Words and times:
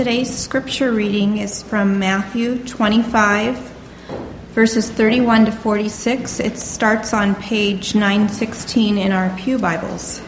Today's 0.00 0.34
scripture 0.34 0.92
reading 0.92 1.36
is 1.36 1.62
from 1.62 1.98
Matthew 1.98 2.64
25, 2.64 3.58
verses 4.54 4.90
31 4.90 5.44
to 5.44 5.52
46. 5.52 6.40
It 6.40 6.56
starts 6.56 7.12
on 7.12 7.34
page 7.34 7.94
916 7.94 8.96
in 8.96 9.12
our 9.12 9.28
Pew 9.36 9.58
Bibles. 9.58 10.20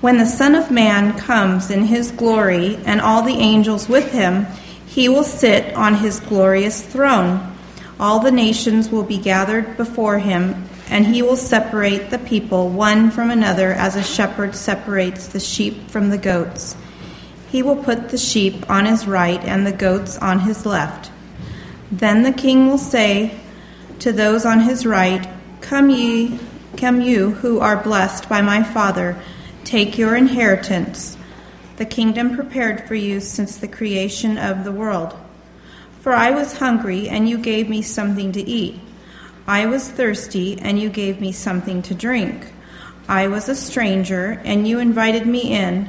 When 0.00 0.18
the 0.18 0.26
Son 0.26 0.54
of 0.54 0.70
Man 0.70 1.18
comes 1.18 1.72
in 1.72 1.82
his 1.82 2.12
glory 2.12 2.76
and 2.86 3.00
all 3.00 3.22
the 3.22 3.34
angels 3.34 3.88
with 3.88 4.12
him, 4.12 4.46
he 4.86 5.08
will 5.08 5.24
sit 5.24 5.74
on 5.74 5.96
his 5.96 6.20
glorious 6.20 6.86
throne. 6.86 7.52
All 7.98 8.20
the 8.20 8.30
nations 8.30 8.90
will 8.90 9.02
be 9.02 9.18
gathered 9.18 9.76
before 9.76 10.20
him, 10.20 10.68
and 10.88 11.04
he 11.04 11.20
will 11.20 11.36
separate 11.36 12.10
the 12.10 12.18
people 12.20 12.68
one 12.68 13.10
from 13.10 13.32
another 13.32 13.72
as 13.72 13.96
a 13.96 14.04
shepherd 14.04 14.54
separates 14.54 15.26
the 15.26 15.40
sheep 15.40 15.90
from 15.90 16.10
the 16.10 16.18
goats. 16.18 16.76
He 17.54 17.62
will 17.62 17.76
put 17.76 18.08
the 18.08 18.18
sheep 18.18 18.68
on 18.68 18.84
his 18.84 19.06
right 19.06 19.40
and 19.44 19.64
the 19.64 19.70
goats 19.70 20.18
on 20.18 20.40
his 20.40 20.66
left. 20.66 21.12
Then 21.88 22.24
the 22.24 22.32
king 22.32 22.66
will 22.66 22.78
say 22.78 23.38
to 24.00 24.10
those 24.10 24.44
on 24.44 24.62
his 24.62 24.84
right, 24.84 25.24
Come 25.60 25.88
ye, 25.88 26.40
come 26.76 27.00
you 27.00 27.30
who 27.30 27.60
are 27.60 27.80
blessed 27.80 28.28
by 28.28 28.42
my 28.42 28.64
Father, 28.64 29.16
take 29.62 29.96
your 29.96 30.16
inheritance, 30.16 31.16
the 31.76 31.84
kingdom 31.84 32.34
prepared 32.34 32.88
for 32.88 32.96
you 32.96 33.20
since 33.20 33.56
the 33.56 33.68
creation 33.68 34.36
of 34.36 34.64
the 34.64 34.72
world. 34.72 35.16
For 36.00 36.12
I 36.12 36.32
was 36.32 36.58
hungry, 36.58 37.08
and 37.08 37.28
you 37.28 37.38
gave 37.38 37.68
me 37.68 37.82
something 37.82 38.32
to 38.32 38.42
eat. 38.42 38.80
I 39.46 39.66
was 39.66 39.88
thirsty, 39.88 40.58
and 40.60 40.76
you 40.76 40.88
gave 40.88 41.20
me 41.20 41.30
something 41.30 41.82
to 41.82 41.94
drink. 41.94 42.52
I 43.08 43.28
was 43.28 43.48
a 43.48 43.54
stranger, 43.54 44.42
and 44.44 44.66
you 44.66 44.80
invited 44.80 45.24
me 45.24 45.52
in. 45.52 45.88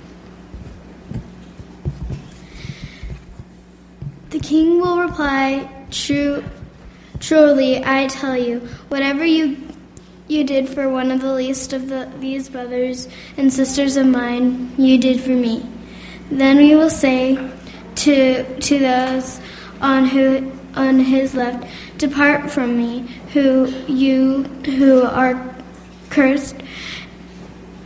King 4.51 4.81
will 4.81 4.99
reply, 4.99 5.65
True, 5.91 6.43
Truly, 7.21 7.81
I 7.85 8.07
tell 8.07 8.35
you, 8.35 8.59
whatever 8.89 9.23
you, 9.23 9.55
you 10.27 10.43
did 10.43 10.67
for 10.67 10.89
one 10.89 11.09
of 11.09 11.21
the 11.21 11.33
least 11.33 11.71
of 11.71 11.87
the, 11.87 12.11
these 12.19 12.49
brothers 12.49 13.07
and 13.37 13.53
sisters 13.53 13.95
of 13.95 14.07
mine, 14.07 14.73
you 14.77 14.97
did 14.97 15.21
for 15.21 15.29
me. 15.29 15.65
Then 16.29 16.57
we 16.57 16.75
will 16.75 16.89
say 16.89 17.37
to, 17.95 18.59
to 18.59 18.79
those 18.79 19.39
on, 19.79 20.07
who, 20.07 20.51
on 20.75 20.99
his 20.99 21.33
left, 21.33 21.65
Depart 21.97 22.51
from 22.51 22.75
me, 22.75 23.07
who 23.31 23.67
you 23.87 24.43
who 24.65 25.03
are 25.03 25.55
cursed, 26.09 26.57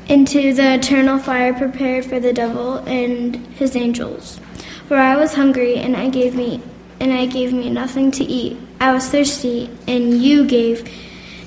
into 0.08 0.54
the 0.54 0.76
eternal 0.76 1.20
fire 1.20 1.54
prepared 1.54 2.06
for 2.06 2.20
the 2.20 2.34
devil 2.34 2.78
and 2.88 3.36
his 3.58 3.76
angels. 3.76 4.40
For 4.88 4.98
I 4.98 5.16
was 5.16 5.34
hungry, 5.34 5.76
and 5.76 5.96
I 5.96 6.10
gave 6.10 6.36
me 6.36 6.62
and 7.00 7.14
I 7.14 7.26
gave 7.26 7.54
me 7.54 7.70
nothing 7.70 8.12
to 8.12 8.24
eat. 8.24 8.58
I 8.80 8.94
was 8.94 9.08
thirsty, 9.10 9.70
and 9.88 10.22
you 10.22 10.46
gave 10.46 10.90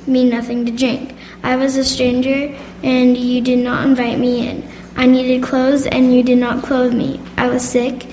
me 0.06 0.28
nothing 0.28 0.66
to 0.66 0.72
drink. 0.72 1.14
I 1.42 1.56
was 1.56 1.76
a 1.76 1.84
stranger, 1.84 2.54
and 2.82 3.16
you 3.16 3.40
did 3.40 3.58
not 3.58 3.86
invite 3.86 4.18
me 4.18 4.48
in. 4.48 4.68
I 4.96 5.06
needed 5.06 5.42
clothes, 5.42 5.86
and 5.86 6.14
you 6.14 6.22
did 6.22 6.38
not 6.38 6.62
clothe 6.62 6.94
me. 6.94 7.20
I 7.36 7.48
was 7.48 7.68
sick 7.68 8.06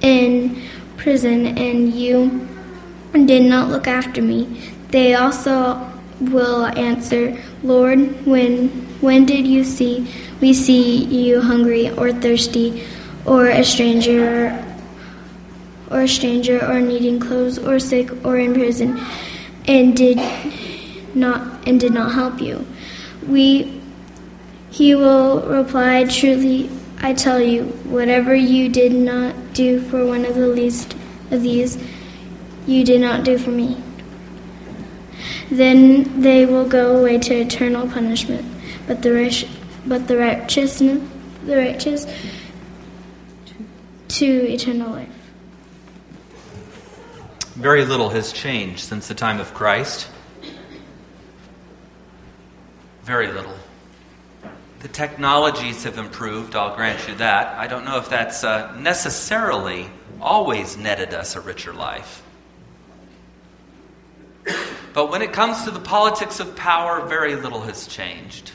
in 0.00 0.62
prison, 0.96 1.58
and 1.58 1.92
you 1.92 2.48
did 3.12 3.44
not 3.44 3.70
look 3.70 3.86
after 3.86 4.22
me. 4.22 4.72
They 4.90 5.14
also 5.14 5.90
will 6.20 6.66
answer, 6.66 7.36
Lord, 7.62 8.26
when 8.26 8.68
when 9.00 9.26
did 9.26 9.46
you 9.46 9.64
see 9.64 10.06
we 10.40 10.54
see 10.54 11.04
you 11.04 11.42
hungry 11.42 11.90
or 11.90 12.10
thirsty 12.10 12.82
or 13.26 13.48
a 13.48 13.64
stranger 13.64 14.64
or 15.90 16.02
a 16.02 16.08
stranger 16.08 16.64
or 16.64 16.80
needing 16.80 17.20
clothes 17.20 17.58
or 17.58 17.78
sick 17.78 18.10
or 18.24 18.38
in 18.38 18.54
prison 18.54 19.00
and 19.66 19.96
did 19.96 20.18
not 21.14 21.66
and 21.66 21.80
did 21.80 21.92
not 21.92 22.12
help 22.12 22.40
you. 22.40 22.66
We 23.26 23.80
he 24.70 24.94
will 24.94 25.40
reply 25.42 26.04
truly 26.04 26.68
i 26.98 27.12
tell 27.12 27.40
you 27.40 27.62
whatever 27.96 28.34
you 28.34 28.68
did 28.68 28.92
not 28.92 29.52
do 29.52 29.80
for 29.80 30.04
one 30.04 30.24
of 30.24 30.34
the 30.34 30.48
least 30.48 30.96
of 31.30 31.42
these 31.42 31.78
you 32.66 32.84
did 32.84 33.00
not 33.00 33.24
do 33.24 33.38
for 33.38 33.50
me. 33.50 33.82
Then 35.50 36.20
they 36.20 36.46
will 36.46 36.66
go 36.66 36.96
away 36.96 37.18
to 37.18 37.34
eternal 37.34 37.88
punishment. 37.88 38.44
But 38.86 39.02
the 39.02 39.12
rich 39.12 39.46
but 39.86 40.08
the 40.08 40.16
righteous 40.16 40.78
the 40.78 41.56
righteous 41.56 42.06
to 44.14 44.48
eternal 44.48 44.90
life. 44.90 45.08
Very 47.54 47.84
little 47.84 48.10
has 48.10 48.32
changed 48.32 48.80
since 48.80 49.08
the 49.08 49.14
time 49.14 49.40
of 49.40 49.52
Christ. 49.54 50.08
Very 53.02 53.32
little. 53.32 53.56
The 54.80 54.88
technologies 54.88 55.82
have 55.84 55.98
improved, 55.98 56.54
I'll 56.54 56.76
grant 56.76 57.08
you 57.08 57.16
that. 57.16 57.58
I 57.58 57.66
don't 57.66 57.84
know 57.84 57.98
if 57.98 58.08
that's 58.08 58.44
uh, 58.44 58.76
necessarily 58.78 59.86
always 60.20 60.76
netted 60.76 61.12
us 61.12 61.34
a 61.34 61.40
richer 61.40 61.72
life. 61.72 62.22
But 64.92 65.10
when 65.10 65.22
it 65.22 65.32
comes 65.32 65.64
to 65.64 65.72
the 65.72 65.80
politics 65.80 66.38
of 66.38 66.54
power, 66.54 67.04
very 67.04 67.34
little 67.34 67.62
has 67.62 67.88
changed. 67.88 68.52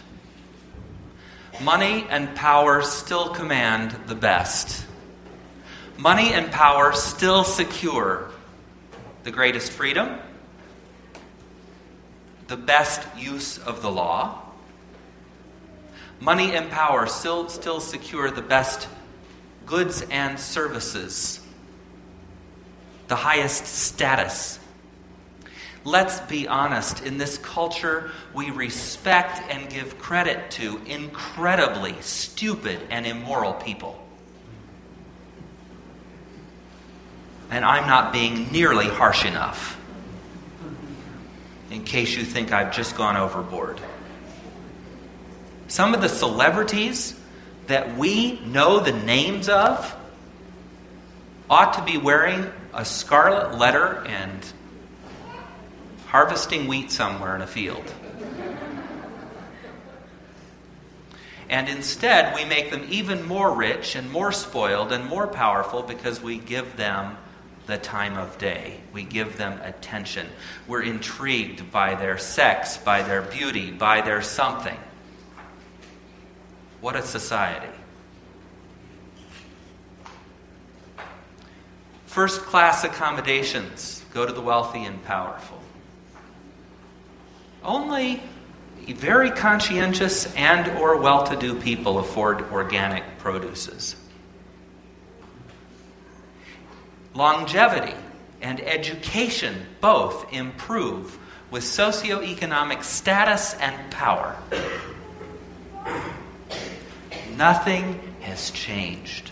Money 1.61 2.07
and 2.09 2.33
power 2.33 2.81
still 2.81 3.29
command 3.29 3.91
the 4.07 4.15
best. 4.15 4.85
Money 5.99 6.31
and 6.31 6.49
power 6.49 6.93
still 6.93 7.43
secure 7.43 8.31
the 9.23 9.31
greatest 9.31 9.69
freedom, 9.69 10.17
the 12.47 12.55
best 12.55 13.05
use 13.17 13.57
of 13.57 13.81
the 13.81 13.91
law. 13.91 14.41
Money 16.21 16.55
and 16.55 16.71
power 16.71 17.05
still, 17.05 17.49
still 17.49 17.81
secure 17.81 18.31
the 18.31 18.41
best 18.41 18.87
goods 19.65 20.01
and 20.09 20.39
services, 20.39 21.41
the 23.09 23.17
highest 23.17 23.65
status. 23.65 24.57
Let's 25.83 26.21
be 26.21 26.47
honest, 26.47 27.03
in 27.03 27.17
this 27.17 27.37
culture, 27.39 28.11
we 28.33 28.51
respect 28.51 29.41
and 29.51 29.69
give 29.69 29.99
credit 29.99 30.49
to 30.51 30.79
incredibly 30.85 31.97
stupid 31.99 32.79
and 32.89 33.05
immoral 33.05 33.51
people. 33.51 34.01
And 37.51 37.65
I'm 37.65 37.87
not 37.87 38.13
being 38.13 38.51
nearly 38.51 38.87
harsh 38.87 39.25
enough. 39.25 39.77
In 41.71 41.83
case 41.83 42.15
you 42.15 42.23
think 42.23 42.51
I've 42.51 42.75
just 42.75 42.95
gone 42.95 43.15
overboard. 43.15 43.79
Some 45.67 45.93
of 45.93 46.01
the 46.01 46.09
celebrities 46.09 47.19
that 47.67 47.95
we 47.97 48.39
know 48.39 48.79
the 48.79 48.91
names 48.91 49.49
of 49.49 49.95
ought 51.49 51.73
to 51.73 51.83
be 51.83 51.97
wearing 51.97 52.47
a 52.73 52.85
scarlet 52.85 53.57
letter 53.57 54.03
and 54.07 54.53
harvesting 56.07 56.67
wheat 56.67 56.91
somewhere 56.91 57.35
in 57.35 57.41
a 57.41 57.47
field. 57.47 57.93
And 61.49 61.67
instead, 61.67 62.35
we 62.35 62.45
make 62.45 62.69
them 62.69 62.85
even 62.89 63.27
more 63.27 63.53
rich 63.53 63.95
and 63.95 64.11
more 64.11 64.31
spoiled 64.31 64.91
and 64.91 65.05
more 65.05 65.25
powerful 65.25 65.81
because 65.81 66.21
we 66.21 66.37
give 66.37 66.77
them 66.77 67.17
the 67.69 67.77
time 67.77 68.17
of 68.17 68.37
day. 68.37 68.81
We 68.91 69.03
give 69.03 69.37
them 69.37 69.59
attention. 69.61 70.27
We're 70.67 70.81
intrigued 70.81 71.71
by 71.71 71.95
their 71.95 72.17
sex, 72.17 72.77
by 72.77 73.03
their 73.03 73.21
beauty, 73.21 73.71
by 73.71 74.01
their 74.01 74.21
something. 74.21 74.77
What 76.81 76.95
a 76.95 77.01
society. 77.01 77.67
First 82.07 82.41
class 82.41 82.83
accommodations 82.83 84.03
go 84.13 84.25
to 84.25 84.33
the 84.33 84.41
wealthy 84.41 84.83
and 84.83 85.03
powerful. 85.05 85.61
Only 87.63 88.21
very 88.87 89.29
conscientious 89.29 90.33
and 90.35 90.79
or 90.79 90.97
well-to-do 90.97 91.59
people 91.59 91.99
afford 91.99 92.41
organic 92.51 93.03
produces. 93.19 93.95
Longevity 97.19 97.93
and 98.41 98.61
education 98.61 99.65
both 99.81 100.31
improve 100.31 101.19
with 101.51 101.63
socioeconomic 101.63 102.81
status 102.81 103.53
and 103.55 103.91
power. 103.91 104.37
Nothing 107.35 107.99
has 108.21 108.51
changed. 108.51 109.31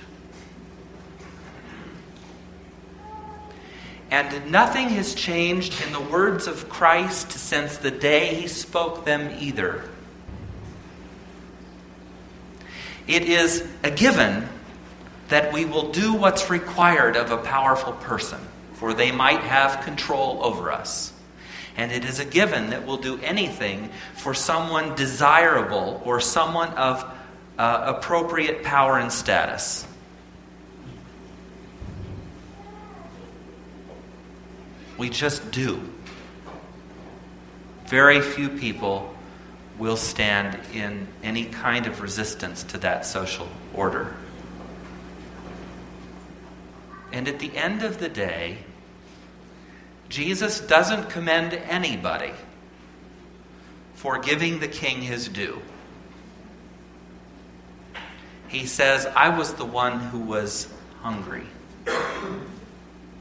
And 4.11 4.51
nothing 4.51 4.89
has 4.89 5.15
changed 5.15 5.81
in 5.85 5.93
the 5.93 6.01
words 6.01 6.47
of 6.47 6.67
Christ 6.67 7.31
since 7.31 7.77
the 7.77 7.91
day 7.91 8.35
he 8.35 8.47
spoke 8.47 9.05
them 9.05 9.33
either. 9.39 9.83
It 13.07 13.23
is 13.23 13.65
a 13.83 13.91
given 13.91 14.49
that 15.29 15.51
we 15.53 15.65
will 15.65 15.91
do 15.91 16.13
what's 16.13 16.49
required 16.49 17.15
of 17.15 17.31
a 17.31 17.37
powerful 17.37 17.93
person, 17.93 18.39
for 18.73 18.93
they 18.93 19.11
might 19.11 19.41
have 19.41 19.83
control 19.83 20.43
over 20.43 20.71
us. 20.71 21.13
And 21.75 21.91
it 21.91 22.05
is 22.05 22.19
a 22.19 22.25
given 22.25 22.71
that 22.71 22.87
we'll 22.87 22.97
do 22.97 23.19
anything 23.19 23.89
for 24.15 24.33
someone 24.33 24.95
desirable 24.95 26.01
or 26.05 26.19
someone 26.19 26.69
of 26.69 27.03
uh, 27.57 27.93
appropriate 27.97 28.63
power 28.63 28.97
and 28.97 29.11
status. 29.11 29.85
We 34.97 35.09
just 35.09 35.51
do. 35.51 35.79
Very 37.85 38.21
few 38.21 38.49
people 38.49 39.13
will 39.77 39.97
stand 39.97 40.59
in 40.73 41.07
any 41.21 41.45
kind 41.45 41.85
of 41.85 42.01
resistance 42.01 42.63
to 42.63 42.79
that 42.79 43.05
social 43.05 43.47
order. 43.73 44.15
And 47.17 47.27
at 47.27 47.39
the 47.39 47.57
end 47.57 47.81
of 47.81 47.97
the 47.97 48.09
day, 48.09 48.59
Jesus 50.07 50.59
doesn't 50.59 51.09
commend 51.09 51.51
anybody 51.51 52.31
for 53.95 54.19
giving 54.19 54.59
the 54.59 54.67
king 54.67 55.01
his 55.01 55.27
due. 55.27 55.59
He 58.49 58.67
says, 58.67 59.07
I 59.07 59.35
was 59.35 59.55
the 59.55 59.65
one 59.65 59.99
who 59.99 60.19
was 60.19 60.71
hungry. 61.01 61.47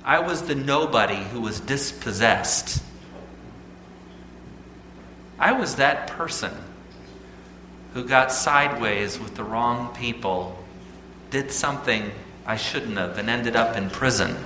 I 0.04 0.18
was 0.18 0.42
the 0.42 0.54
nobody 0.54 1.24
who 1.24 1.40
was 1.40 1.58
dispossessed. 1.60 2.82
I 5.38 5.52
was 5.52 5.76
that 5.76 6.08
person 6.08 6.52
who 7.94 8.04
got 8.04 8.30
sideways 8.30 9.18
with 9.18 9.36
the 9.36 9.44
wrong 9.44 9.94
people, 9.94 10.62
did 11.30 11.50
something 11.50 12.12
I 12.46 12.56
shouldn't 12.56 12.96
have, 12.96 13.18
and 13.18 13.28
ended 13.28 13.56
up 13.56 13.76
in 13.76 13.90
prison. 13.90 14.36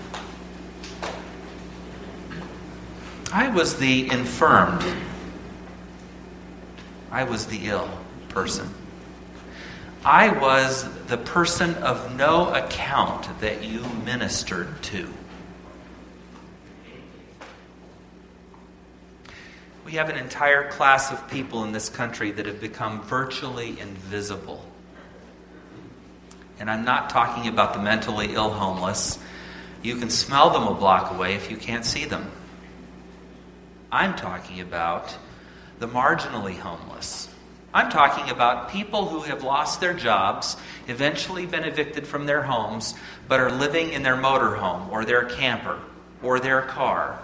I 3.33 3.49
was 3.49 3.77
the 3.77 4.11
infirmed. 4.11 4.83
I 7.11 7.25
was 7.25 7.47
the 7.47 7.67
ill 7.67 7.91
person. 8.31 8.73
I 10.05 10.31
was 10.31 10.89
the 11.07 11.19
person 11.19 11.75
of 11.75 12.17
no 12.17 12.55
account 12.55 13.29
that 13.41 13.63
you 13.63 13.85
ministered 14.05 14.83
to. 14.85 15.13
We 19.85 19.93
have 19.93 20.09
an 20.09 20.17
entire 20.17 20.71
class 20.71 21.13
of 21.13 21.29
people 21.29 21.65
in 21.65 21.73
this 21.73 21.89
country 21.89 22.31
that 22.31 22.47
have 22.47 22.61
become 22.61 23.03
virtually 23.03 23.79
invisible. 23.79 24.65
And 26.61 26.71
I'm 26.71 26.85
not 26.85 27.09
talking 27.09 27.49
about 27.49 27.73
the 27.73 27.81
mentally 27.81 28.35
ill 28.35 28.51
homeless. 28.51 29.19
You 29.83 29.97
can 29.97 30.11
smell 30.11 30.51
them 30.51 30.65
a 30.65 30.75
block 30.75 31.11
away 31.11 31.35
if 31.35 31.51
you 31.51 31.57
can't 31.57 31.87
see 31.87 32.05
them. 32.05 32.31
I'm 33.91 34.15
talking 34.15 34.61
about 34.61 35.17
the 35.79 35.89
marginally 35.89 36.59
homeless. 36.59 37.29
I'm 37.73 37.91
talking 37.91 38.31
about 38.31 38.71
people 38.71 39.07
who 39.07 39.21
have 39.21 39.43
lost 39.43 39.81
their 39.81 39.95
jobs, 39.95 40.57
eventually 40.87 41.47
been 41.47 41.65
evicted 41.65 42.07
from 42.07 42.27
their 42.27 42.43
homes, 42.43 42.95
but 43.27 43.41
are 43.41 43.51
living 43.51 43.93
in 43.93 44.03
their 44.03 44.17
motorhome 44.17 44.91
or 44.93 45.05
their 45.05 45.25
camper 45.25 45.81
or 46.23 46.41
their 46.41 46.63
car 46.63 47.21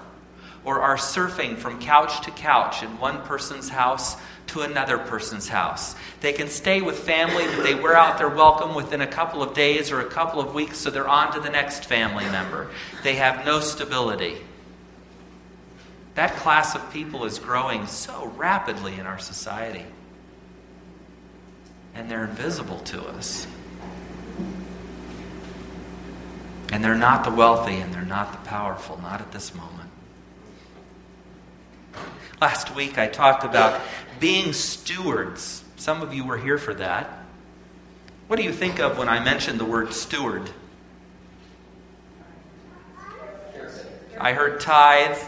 or 0.66 0.82
are 0.82 0.96
surfing 0.96 1.56
from 1.56 1.80
couch 1.80 2.22
to 2.24 2.30
couch 2.32 2.82
in 2.82 2.98
one 2.98 3.22
person's 3.22 3.68
house 3.68 4.16
to 4.48 4.62
another 4.62 4.98
person's 4.98 5.48
house. 5.48 5.94
They 6.20 6.32
can 6.32 6.48
stay 6.48 6.82
with 6.82 6.98
family 6.98 7.46
that 7.46 7.62
they 7.62 7.76
wear 7.76 7.96
out 7.96 8.18
their 8.18 8.28
welcome 8.28 8.74
within 8.74 9.00
a 9.00 9.06
couple 9.06 9.44
of 9.44 9.54
days 9.54 9.92
or 9.92 10.00
a 10.00 10.06
couple 10.06 10.40
of 10.40 10.54
weeks, 10.54 10.78
so 10.78 10.90
they're 10.90 11.08
on 11.08 11.32
to 11.34 11.40
the 11.40 11.50
next 11.50 11.84
family 11.84 12.24
member. 12.24 12.68
They 13.04 13.14
have 13.14 13.46
no 13.46 13.60
stability. 13.60 14.38
That 16.16 16.34
class 16.34 16.74
of 16.74 16.92
people 16.92 17.24
is 17.24 17.38
growing 17.38 17.86
so 17.86 18.26
rapidly 18.36 18.94
in 18.94 19.06
our 19.06 19.20
society. 19.20 19.84
And 21.94 22.10
they're 22.10 22.24
invisible 22.24 22.80
to 22.80 23.02
us. 23.02 23.46
And 26.72 26.82
they're 26.82 26.96
not 26.96 27.22
the 27.22 27.30
wealthy 27.30 27.76
and 27.76 27.94
they're 27.94 28.02
not 28.02 28.32
the 28.32 28.48
powerful, 28.48 29.00
not 29.00 29.20
at 29.20 29.30
this 29.30 29.54
moment. 29.54 29.90
Last 32.40 32.74
week 32.74 32.98
I 32.98 33.06
talked 33.06 33.44
about 33.44 33.80
being 34.20 34.52
stewards. 34.52 35.64
Some 35.76 36.02
of 36.02 36.12
you 36.12 36.24
were 36.24 36.36
here 36.36 36.58
for 36.58 36.74
that. 36.74 37.10
What 38.26 38.36
do 38.36 38.42
you 38.42 38.52
think 38.52 38.78
of 38.78 38.98
when 38.98 39.08
I 39.08 39.22
mentioned 39.24 39.58
the 39.58 39.64
word 39.64 39.94
steward? 39.94 40.50
I 44.18 44.32
heard 44.32 44.60
tithe. 44.60 45.18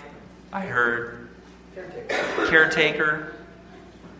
I 0.52 0.62
heard 0.62 1.28
caretaker. 2.48 3.34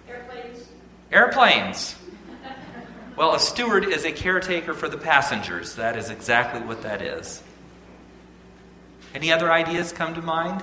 Airplanes. 0.09 0.69
Airplanes. 1.11 1.95
Well, 3.17 3.35
a 3.35 3.41
steward 3.41 3.85
is 3.85 4.05
a 4.05 4.13
caretaker 4.13 4.75
for 4.75 4.89
the 4.89 4.99
passengers. 4.99 5.75
That 5.75 5.97
is 5.97 6.09
exactly 6.09 6.61
what 6.61 6.83
that 6.83 7.03
is. 7.03 7.43
Any 9.15 9.33
other 9.33 9.51
ideas 9.51 9.93
come 9.93 10.15
to 10.15 10.23
mind? 10.23 10.63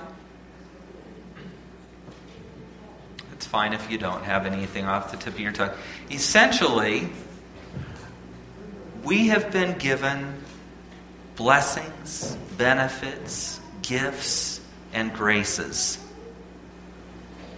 It's 3.46 3.52
fine 3.52 3.74
if 3.74 3.92
you 3.92 3.96
don't 3.96 4.24
have 4.24 4.44
anything 4.44 4.86
off 4.86 5.12
the 5.12 5.16
tip 5.16 5.34
of 5.34 5.38
your 5.38 5.52
tongue. 5.52 5.70
Essentially, 6.10 7.08
we 9.04 9.28
have 9.28 9.52
been 9.52 9.78
given 9.78 10.34
blessings, 11.36 12.36
benefits, 12.58 13.60
gifts, 13.82 14.60
and 14.92 15.14
graces. 15.14 15.96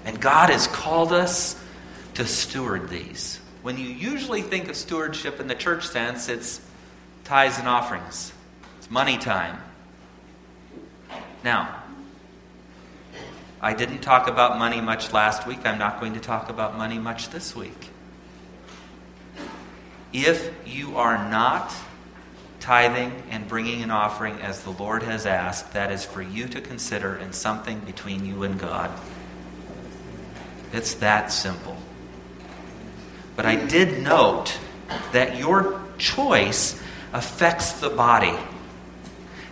And 0.04 0.20
God 0.20 0.50
has 0.50 0.66
called 0.66 1.10
us 1.10 1.58
to 2.12 2.26
steward 2.26 2.90
these. 2.90 3.40
When 3.62 3.78
you 3.78 3.86
usually 3.86 4.42
think 4.42 4.68
of 4.68 4.76
stewardship 4.76 5.40
in 5.40 5.48
the 5.48 5.54
church 5.54 5.88
sense, 5.88 6.28
it's 6.28 6.60
tithes 7.24 7.58
and 7.58 7.66
offerings, 7.66 8.30
it's 8.76 8.90
money 8.90 9.16
time. 9.16 9.56
Now, 11.42 11.82
I 13.60 13.74
didn't 13.74 14.00
talk 14.00 14.28
about 14.28 14.58
money 14.58 14.80
much 14.80 15.12
last 15.12 15.46
week. 15.46 15.66
I'm 15.66 15.78
not 15.78 15.98
going 16.00 16.14
to 16.14 16.20
talk 16.20 16.48
about 16.48 16.78
money 16.78 16.98
much 16.98 17.30
this 17.30 17.56
week. 17.56 17.90
If 20.12 20.52
you 20.64 20.96
are 20.96 21.28
not 21.28 21.74
tithing 22.60 23.22
and 23.30 23.48
bringing 23.48 23.82
an 23.82 23.90
offering 23.90 24.40
as 24.40 24.62
the 24.62 24.70
Lord 24.70 25.02
has 25.02 25.26
asked, 25.26 25.72
that 25.72 25.90
is 25.90 26.04
for 26.04 26.22
you 26.22 26.46
to 26.48 26.60
consider 26.60 27.14
and 27.14 27.34
something 27.34 27.80
between 27.80 28.24
you 28.24 28.44
and 28.44 28.58
God. 28.58 28.90
It's 30.72 30.94
that 30.94 31.32
simple. 31.32 31.76
But 33.36 33.46
I 33.46 33.56
did 33.56 34.02
note 34.02 34.58
that 35.12 35.36
your 35.36 35.82
choice 35.98 36.80
affects 37.12 37.72
the 37.80 37.90
body 37.90 38.36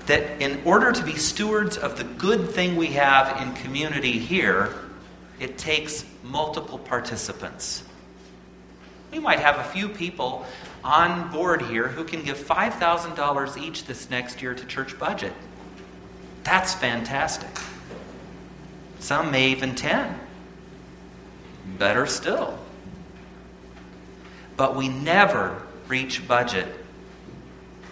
that 0.06 0.40
in 0.40 0.62
order 0.64 0.92
to 0.92 1.02
be 1.02 1.16
stewards 1.16 1.76
of 1.76 1.98
the 1.98 2.04
good 2.04 2.50
thing 2.50 2.76
we 2.76 2.88
have 2.88 3.42
in 3.42 3.52
community 3.54 4.18
here, 4.18 4.72
it 5.40 5.58
takes 5.58 6.04
multiple 6.22 6.78
participants. 6.78 7.82
We 9.10 9.18
might 9.18 9.40
have 9.40 9.58
a 9.58 9.64
few 9.64 9.88
people 9.88 10.46
on 10.84 11.30
board 11.32 11.62
here 11.62 11.88
who 11.88 12.04
can 12.04 12.22
give 12.22 12.38
$5,000 12.38 13.58
each 13.58 13.84
this 13.84 14.08
next 14.08 14.40
year 14.40 14.54
to 14.54 14.64
church 14.66 14.98
budget. 14.98 15.32
That's 16.44 16.74
fantastic. 16.74 17.50
Some 19.00 19.30
may 19.30 19.48
even 19.48 19.74
10. 19.74 20.18
Better 21.78 22.06
still. 22.06 22.58
But 24.56 24.76
we 24.76 24.88
never 24.88 25.62
reach 25.88 26.26
budget 26.26 26.68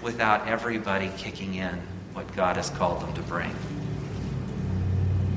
without 0.03 0.47
everybody 0.47 1.11
kicking 1.17 1.55
in 1.55 1.94
what 2.15 2.35
God 2.35 2.57
has 2.57 2.71
called 2.71 3.03
them 3.03 3.13
to 3.15 3.23
bring. 3.23 3.55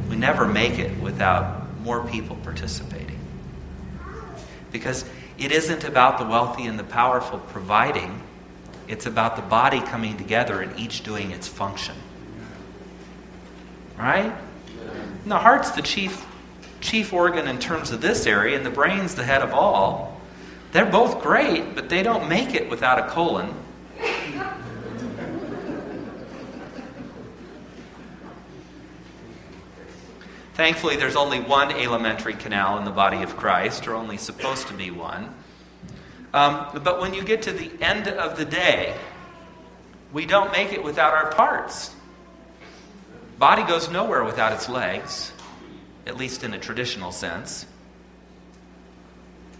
We 0.09 0.15
never 0.15 0.47
make 0.47 0.79
it 0.79 0.97
without 1.01 1.67
more 1.81 2.07
people 2.07 2.37
participating. 2.37 3.19
Because 4.71 5.03
it 5.37 5.51
isn't 5.51 5.83
about 5.83 6.17
the 6.17 6.25
wealthy 6.25 6.65
and 6.65 6.79
the 6.79 6.83
powerful 6.83 7.39
providing, 7.39 8.21
it's 8.87 9.05
about 9.05 9.35
the 9.35 9.41
body 9.41 9.81
coming 9.81 10.17
together 10.17 10.61
and 10.61 10.79
each 10.79 11.03
doing 11.03 11.31
its 11.31 11.47
function. 11.47 11.95
right? 13.97 14.33
And 15.23 15.31
the 15.31 15.37
heart's 15.37 15.71
the 15.71 15.81
chief 15.81 16.25
chief 16.79 17.11
organ 17.11 17.47
in 17.47 17.57
terms 17.59 17.91
of 17.91 18.01
this 18.01 18.27
area, 18.27 18.55
and 18.55 18.65
the 18.65 18.69
brain's 18.69 19.15
the 19.15 19.23
head 19.23 19.41
of 19.41 19.53
all. 19.53 20.21
They're 20.71 20.85
both 20.85 21.21
great, 21.21 21.75
but 21.75 21.89
they 21.89 22.03
don't 22.03 22.29
make 22.29 22.53
it 22.53 22.69
without 22.69 22.99
a 22.99 23.09
colon. 23.09 23.53
Thankfully, 30.57 30.95
there's 30.95 31.15
only 31.15 31.39
one 31.39 31.71
alimentary 31.71 32.33
canal 32.33 32.79
in 32.79 32.83
the 32.83 32.89
body 32.89 33.21
of 33.21 33.37
Christ, 33.37 33.87
or 33.87 33.93
only 33.93 34.17
supposed 34.17 34.67
to 34.69 34.73
be 34.73 34.89
one. 34.89 35.35
Um, 36.33 36.81
but 36.83 36.99
when 36.99 37.13
you 37.13 37.23
get 37.23 37.43
to 37.43 37.51
the 37.53 37.71
end 37.79 38.07
of 38.07 38.37
the 38.37 38.43
day, 38.43 38.95
we 40.11 40.25
don't 40.25 40.51
make 40.51 40.73
it 40.73 40.83
without 40.83 41.13
our 41.13 41.31
parts. 41.31 41.95
Body 43.37 43.61
goes 43.65 43.91
nowhere 43.91 44.23
without 44.23 44.51
its 44.51 44.67
legs, 44.67 45.31
at 46.07 46.17
least 46.17 46.43
in 46.43 46.55
a 46.55 46.59
traditional 46.59 47.11
sense. 47.11 47.67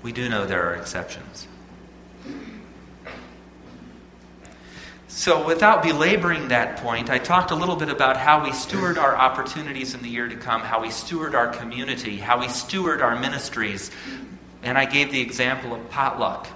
We 0.01 0.12
do 0.12 0.27
know 0.27 0.48
there 0.48 0.68
are 0.72 0.75
exceptions. 0.77 1.48
So, 5.10 5.48
without 5.48 5.84
belaboring 5.84 6.50
that 6.50 6.78
point, 6.78 7.10
I 7.10 7.18
talked 7.18 7.52
a 7.52 7.56
little 7.56 7.78
bit 7.78 7.90
about 7.90 8.18
how 8.18 8.44
we 8.44 8.52
steward 8.52 8.98
our 8.98 9.16
opportunities 9.16 9.94
in 9.94 10.02
the 10.02 10.10
year 10.10 10.28
to 10.28 10.36
come, 10.36 10.62
how 10.62 10.82
we 10.82 10.92
steward 10.92 11.34
our 11.34 11.48
community, 11.48 12.18
how 12.18 12.42
we 12.42 12.50
steward 12.50 13.02
our 13.02 13.18
ministries. 13.18 13.90
And 14.64 14.78
I 14.78 14.84
gave 14.84 15.12
the 15.12 15.22
example 15.22 15.74
of 15.74 15.90
potluck 15.90 16.48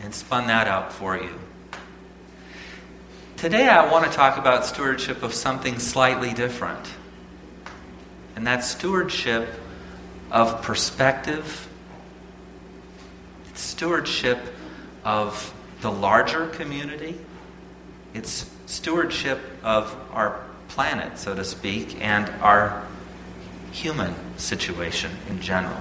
and 0.00 0.12
spun 0.12 0.48
that 0.48 0.66
out 0.66 0.92
for 0.92 1.16
you. 1.16 1.38
Today, 3.36 3.68
I 3.68 3.90
want 3.90 4.04
to 4.04 4.10
talk 4.10 4.36
about 4.36 4.66
stewardship 4.66 5.22
of 5.22 5.32
something 5.32 5.78
slightly 5.78 6.32
different, 6.34 6.90
and 8.34 8.44
that's 8.44 8.68
stewardship 8.68 9.48
of 10.32 10.60
perspective, 10.62 11.68
it's 13.48 13.60
stewardship 13.60 14.40
of 15.04 15.54
the 15.82 15.90
larger 15.90 16.48
community 16.48 17.16
it's 18.18 18.50
stewardship 18.66 19.40
of 19.62 19.96
our 20.12 20.44
planet, 20.66 21.18
so 21.18 21.34
to 21.34 21.44
speak, 21.44 22.00
and 22.00 22.28
our 22.42 22.84
human 23.70 24.12
situation 24.36 25.10
in 25.30 25.40
general. 25.40 25.78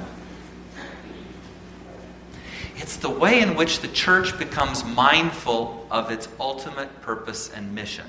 It's 2.78 2.98
the 2.98 3.10
way 3.10 3.42
in 3.42 3.56
which 3.56 3.80
the 3.80 3.88
church 3.88 4.38
becomes 4.38 4.86
mindful 4.86 5.88
of 5.90 6.12
its 6.12 6.30
ultimate 6.40 7.02
purpose 7.02 7.52
and 7.52 7.74
mission. 7.74 8.06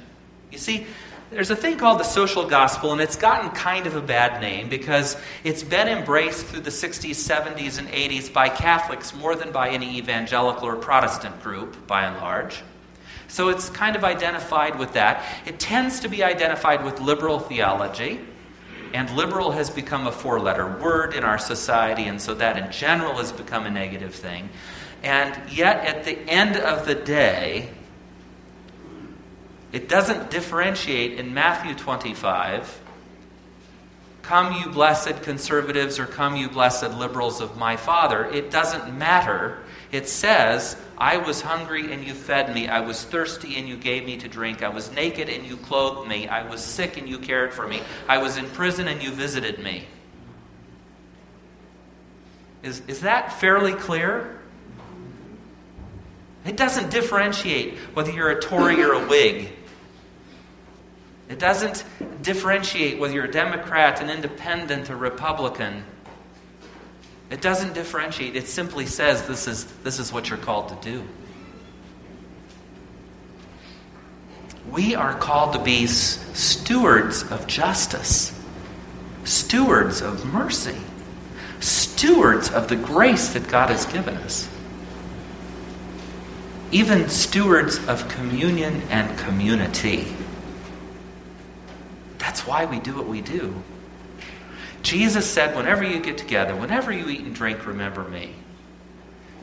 You 0.53 0.59
see, 0.59 0.87
there's 1.31 1.51
a 1.51 1.57
thing 1.57 1.79
called 1.79 1.99
the 1.99 2.05
social 2.05 2.47
gospel, 2.47 2.93
and 2.93 3.01
it's 3.01 3.17
gotten 3.17 3.51
kind 3.51 3.87
of 3.87 3.97
a 3.97 4.03
bad 4.03 4.43
name 4.43 4.69
because 4.69 5.17
it's 5.43 5.63
been 5.63 5.89
embraced 5.89 6.47
through 6.47 6.61
the 6.61 6.71
60s, 6.71 7.11
70s, 7.11 7.79
and 7.79 7.89
80s 7.89 8.31
by 8.31 8.51
Catholics 8.51 9.15
more 9.15 9.35
than 9.35 9.53
by 9.53 9.71
any 9.71 9.97
evangelical 9.97 10.69
or 10.69 10.77
Protestant 10.77 11.43
group, 11.43 11.87
by 11.87 12.05
and 12.05 12.19
large. 12.19 12.63
So 13.29 13.51
it's 13.51 13.69
kind 13.69 13.95
of 13.95 14.05
identified 14.05 14.79
with 14.79 14.95
that. 14.95 15.25
It 15.47 15.61
tends 15.61 16.01
to 16.01 16.09
be 16.09 16.25
identified 16.25 16.85
with 16.85 17.01
liberal 17.01 17.39
theology, 17.39 18.21
and 18.95 19.11
liberal 19.11 19.53
has 19.53 19.71
become 19.71 20.07
a 20.07 20.13
four 20.13 20.41
letter 20.41 20.67
word 20.67 21.15
in 21.15 21.25
our 21.25 21.39
society, 21.39 22.05
and 22.05 22.21
so 22.21 22.35
that 22.35 22.57
in 22.57 22.73
general 22.73 23.17
has 23.17 23.33
become 23.33 23.67
a 23.67 23.71
negative 23.71 24.15
thing. 24.15 24.49
And 25.03 25.53
yet, 25.53 25.85
at 25.85 26.05
the 26.05 26.19
end 26.29 26.57
of 26.57 26.87
the 26.87 26.95
day, 26.95 27.71
it 29.71 29.89
doesn't 29.89 30.31
differentiate 30.31 31.19
in 31.19 31.35
Matthew 31.35 31.75
25 31.75 32.81
Come, 34.29 34.53
you 34.61 34.69
blessed 34.69 35.23
conservatives, 35.23 35.99
or 35.99 36.05
come, 36.05 36.37
you 36.37 36.51
blessed 36.51 36.91
liberals 36.91 37.41
of 37.41 37.57
my 37.57 37.79
Father. 37.79 38.27
It 38.27 38.51
doesn't 38.51 38.95
matter. 38.99 39.61
It 39.91 40.09
says, 40.09 40.77
I 40.99 41.17
was 41.17 41.41
hungry 41.41 41.93
and 41.93 42.05
you 42.05 42.13
fed 42.13 42.55
me. 42.55 42.69
I 42.69 42.81
was 42.81 43.05
thirsty 43.05 43.57
and 43.57 43.69
you 43.69 43.77
gave 43.77 44.05
me 44.05 44.17
to 44.19 44.29
drink. 44.29 44.63
I 44.63 44.69
was 44.69 44.93
naked 44.93 45.29
and 45.29 45.47
you 45.47 45.57
clothed 45.57 46.09
me. 46.09 46.29
I 46.29 46.47
was 46.49 46.63
sick 46.63 46.97
and 46.99 47.09
you 47.09 47.19
cared 47.19 47.55
for 47.55 47.67
me. 47.67 47.81
I 48.09 48.19
was 48.19 48.37
in 48.37 48.47
prison 48.51 48.89
and 48.89 49.03
you 49.03 49.11
visited 49.11 49.59
me. 49.59 49.87
Is, 52.63 52.83
is 52.87 53.01
that 53.01 53.33
fairly 53.41 53.73
clear? 53.73 54.41
It 56.45 56.57
doesn't 56.57 56.91
differentiate 56.91 57.79
whether 57.95 58.11
you're 58.11 58.31
a 58.31 58.41
Tory 58.41 58.83
or 58.83 58.93
a 58.93 59.07
Whig. 59.07 59.51
It 61.29 61.39
doesn't 61.39 61.85
differentiate 62.23 62.99
whether 62.99 63.15
you're 63.15 63.27
a 63.27 63.31
Democrat, 63.31 64.01
an 64.01 64.11
independent, 64.11 64.89
a 64.91 64.97
Republican. 64.97 65.85
It 67.31 67.43
doesn't 67.43 67.75
differentiate. 67.75 68.37
It 68.37 68.49
simply 68.49 68.87
says 68.87 69.27
this 69.27 69.47
is, 69.47 69.67
this 69.85 69.99
is 69.99 70.13
what 70.13 70.31
you're 70.31 70.39
called 70.39 70.69
to 70.71 70.91
do. 70.91 71.07
We 74.71 74.95
are 74.95 75.15
called 75.15 75.55
to 75.55 75.63
be 75.63 75.87
stewards 75.87 77.23
of 77.31 77.47
justice, 77.47 78.39
stewards 79.25 80.01
of 80.01 80.25
mercy, 80.33 80.77
stewards 81.61 82.51
of 82.51 82.69
the 82.69 82.77
grace 82.77 83.31
that 83.31 83.49
God 83.49 83.71
has 83.71 83.87
given 83.87 84.17
us, 84.17 84.49
even 86.71 87.09
stewards 87.09 87.79
of 87.89 88.09
communion 88.09 88.83
and 88.91 89.19
community. 89.19 90.15
That's 92.19 92.47
why 92.47 92.67
we 92.67 92.79
do 92.79 92.95
what 92.95 93.07
we 93.07 93.21
do. 93.21 93.63
Jesus 94.83 95.31
said, 95.31 95.57
Whenever 95.57 95.85
you 95.85 96.01
get 96.01 96.19
together, 96.19 96.55
whenever 96.55 96.93
you 96.93 97.09
eat 97.09 97.21
and 97.21 97.35
drink, 97.35 97.67
remember 97.67 98.05
me. 98.05 98.33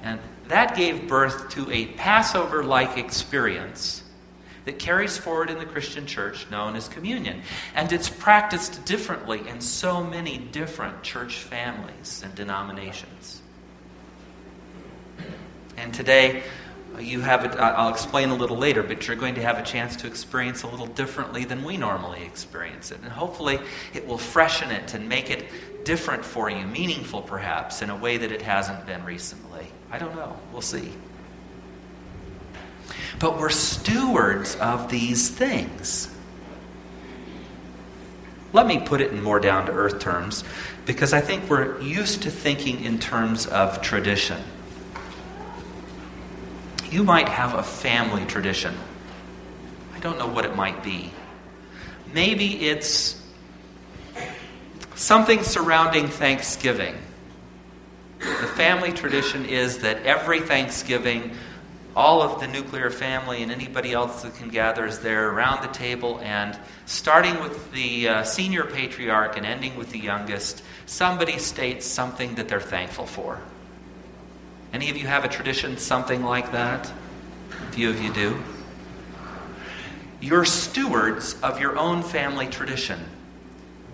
And 0.01 0.19
that 0.47 0.75
gave 0.75 1.07
birth 1.07 1.49
to 1.51 1.69
a 1.71 1.87
Passover 1.87 2.63
like 2.63 2.97
experience 2.97 4.03
that 4.65 4.79
carries 4.79 5.17
forward 5.17 5.49
in 5.49 5.59
the 5.59 5.65
Christian 5.65 6.05
church 6.05 6.49
known 6.49 6.75
as 6.75 6.87
communion. 6.87 7.41
And 7.75 7.91
it's 7.93 8.09
practiced 8.09 8.83
differently 8.85 9.47
in 9.47 9.61
so 9.61 10.03
many 10.03 10.37
different 10.37 11.03
church 11.03 11.37
families 11.37 12.21
and 12.23 12.33
denominations. 12.35 13.41
And 15.77 15.93
today, 15.93 16.43
you 16.99 17.21
have 17.21 17.45
it, 17.45 17.51
I'll 17.59 17.89
explain 17.89 18.29
a 18.29 18.35
little 18.35 18.57
later, 18.57 18.83
but 18.83 19.07
you're 19.07 19.15
going 19.15 19.35
to 19.35 19.41
have 19.41 19.57
a 19.57 19.63
chance 19.63 19.95
to 19.97 20.07
experience 20.07 20.63
a 20.63 20.67
little 20.67 20.87
differently 20.87 21.45
than 21.45 21.63
we 21.63 21.77
normally 21.77 22.23
experience 22.23 22.91
it. 22.91 22.99
And 23.01 23.11
hopefully, 23.11 23.59
it 23.93 24.07
will 24.07 24.17
freshen 24.17 24.71
it 24.71 24.93
and 24.93 25.07
make 25.07 25.29
it 25.29 25.85
different 25.85 26.25
for 26.25 26.49
you, 26.49 26.65
meaningful 26.65 27.21
perhaps, 27.21 27.81
in 27.81 27.89
a 27.89 27.95
way 27.95 28.17
that 28.17 28.31
it 28.31 28.41
hasn't 28.41 28.85
been 28.85 29.03
recently. 29.05 29.67
I 29.91 29.97
don't 29.97 30.15
know. 30.15 30.37
We'll 30.51 30.61
see. 30.61 30.91
But 33.19 33.39
we're 33.39 33.49
stewards 33.49 34.55
of 34.57 34.89
these 34.89 35.29
things. 35.29 36.11
Let 38.51 38.67
me 38.67 38.79
put 38.79 39.01
it 39.01 39.11
in 39.11 39.21
more 39.21 39.39
down 39.39 39.65
to 39.65 39.71
earth 39.71 39.99
terms 39.99 40.43
because 40.85 41.13
I 41.13 41.21
think 41.21 41.49
we're 41.49 41.79
used 41.81 42.23
to 42.23 42.31
thinking 42.31 42.83
in 42.83 42.99
terms 42.99 43.47
of 43.47 43.81
tradition. 43.81 44.41
You 46.91 47.03
might 47.03 47.29
have 47.29 47.55
a 47.55 47.63
family 47.63 48.25
tradition. 48.25 48.75
I 49.95 49.99
don't 49.99 50.17
know 50.17 50.27
what 50.27 50.45
it 50.45 50.55
might 50.55 50.83
be. 50.83 51.11
Maybe 52.13 52.67
it's 52.67 53.21
something 54.95 55.43
surrounding 55.43 56.07
Thanksgiving. 56.07 56.95
The 58.19 58.47
family 58.55 58.91
tradition 58.91 59.45
is 59.45 59.79
that 59.79 60.03
every 60.03 60.39
Thanksgiving, 60.39 61.31
all 61.95 62.21
of 62.21 62.39
the 62.39 62.47
nuclear 62.47 62.89
family 62.89 63.43
and 63.43 63.51
anybody 63.51 63.91
else 63.91 64.21
that 64.21 64.35
can 64.35 64.49
gather 64.49 64.85
is 64.85 64.99
there 64.99 65.29
around 65.29 65.63
the 65.63 65.73
table, 65.73 66.19
and 66.21 66.57
starting 66.85 67.39
with 67.41 67.71
the 67.73 68.07
uh, 68.07 68.23
senior 68.23 68.63
patriarch 68.63 69.37
and 69.37 69.45
ending 69.45 69.75
with 69.75 69.91
the 69.91 69.99
youngest, 69.99 70.63
somebody 70.85 71.39
states 71.39 71.85
something 71.85 72.35
that 72.35 72.47
they're 72.47 72.61
thankful 72.61 73.05
for. 73.05 73.41
Any 74.73 74.89
of 74.89 74.97
you 74.97 75.07
have 75.07 75.23
a 75.23 75.27
tradition 75.27 75.77
something 75.77 76.23
like 76.23 76.51
that? 76.51 76.91
A 77.51 77.71
few 77.71 77.89
of 77.89 78.01
you 78.01 78.13
do. 78.13 78.43
You're 80.19 80.45
stewards 80.45 81.39
of 81.41 81.59
your 81.59 81.77
own 81.77 82.01
family 82.01 82.47
tradition. 82.47 82.99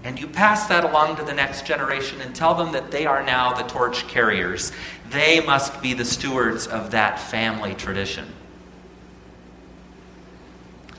And 0.03 0.19
you 0.19 0.27
pass 0.27 0.67
that 0.67 0.83
along 0.83 1.17
to 1.17 1.23
the 1.23 1.33
next 1.33 1.65
generation 1.65 2.21
and 2.21 2.33
tell 2.33 2.55
them 2.55 2.71
that 2.71 2.89
they 2.89 3.05
are 3.05 3.23
now 3.23 3.53
the 3.53 3.63
torch 3.63 4.07
carriers. 4.07 4.71
They 5.11 5.41
must 5.41 5.81
be 5.81 5.93
the 5.93 6.05
stewards 6.05 6.65
of 6.65 6.91
that 6.91 7.19
family 7.19 7.75
tradition. 7.75 8.25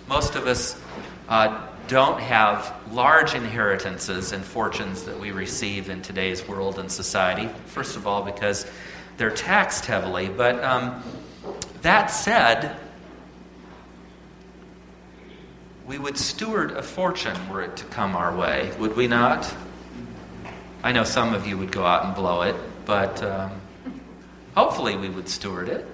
Most 0.07 0.37
of 0.37 0.47
us 0.47 0.81
uh, 1.29 1.67
don't 1.89 2.21
have 2.21 2.75
large 2.93 3.35
inheritances 3.35 4.33
and 4.33 4.45
fortunes 4.45 5.03
that 5.05 5.19
we 5.19 5.33
receive 5.33 5.89
in 5.89 6.03
today's 6.03 6.47
world 6.47 6.79
and 6.79 6.91
society. 6.91 7.49
First 7.67 7.97
of 7.97 8.07
all, 8.07 8.23
because 8.23 8.67
they're 9.17 9.31
taxed 9.31 9.87
heavily. 9.87 10.29
But 10.29 10.63
um, 10.63 11.03
that 11.83 12.07
said, 12.07 12.77
we 15.87 15.99
would 15.99 16.17
steward 16.17 16.73
a 16.73 16.83
fortune 16.83 17.37
were 17.49 17.63
it 17.63 17.77
to 17.77 17.85
come 17.87 18.17
our 18.17 18.35
way, 18.35 18.73
would 18.79 18.97
we 18.97 19.09
not? 19.09 19.53
I 20.83 20.93
know 20.93 21.05
some 21.05 21.35
of 21.35 21.47
you 21.47 21.59
would 21.59 21.71
go 21.71 21.85
out 21.85 22.05
and 22.05 22.15
blow 22.15 22.43
it, 22.43 22.57
but 22.87 23.23
um, 23.23 23.53
hopefully 24.55 24.97
we 24.97 25.09
would 25.09 25.29
steward 25.29 25.69
it. 25.69 25.87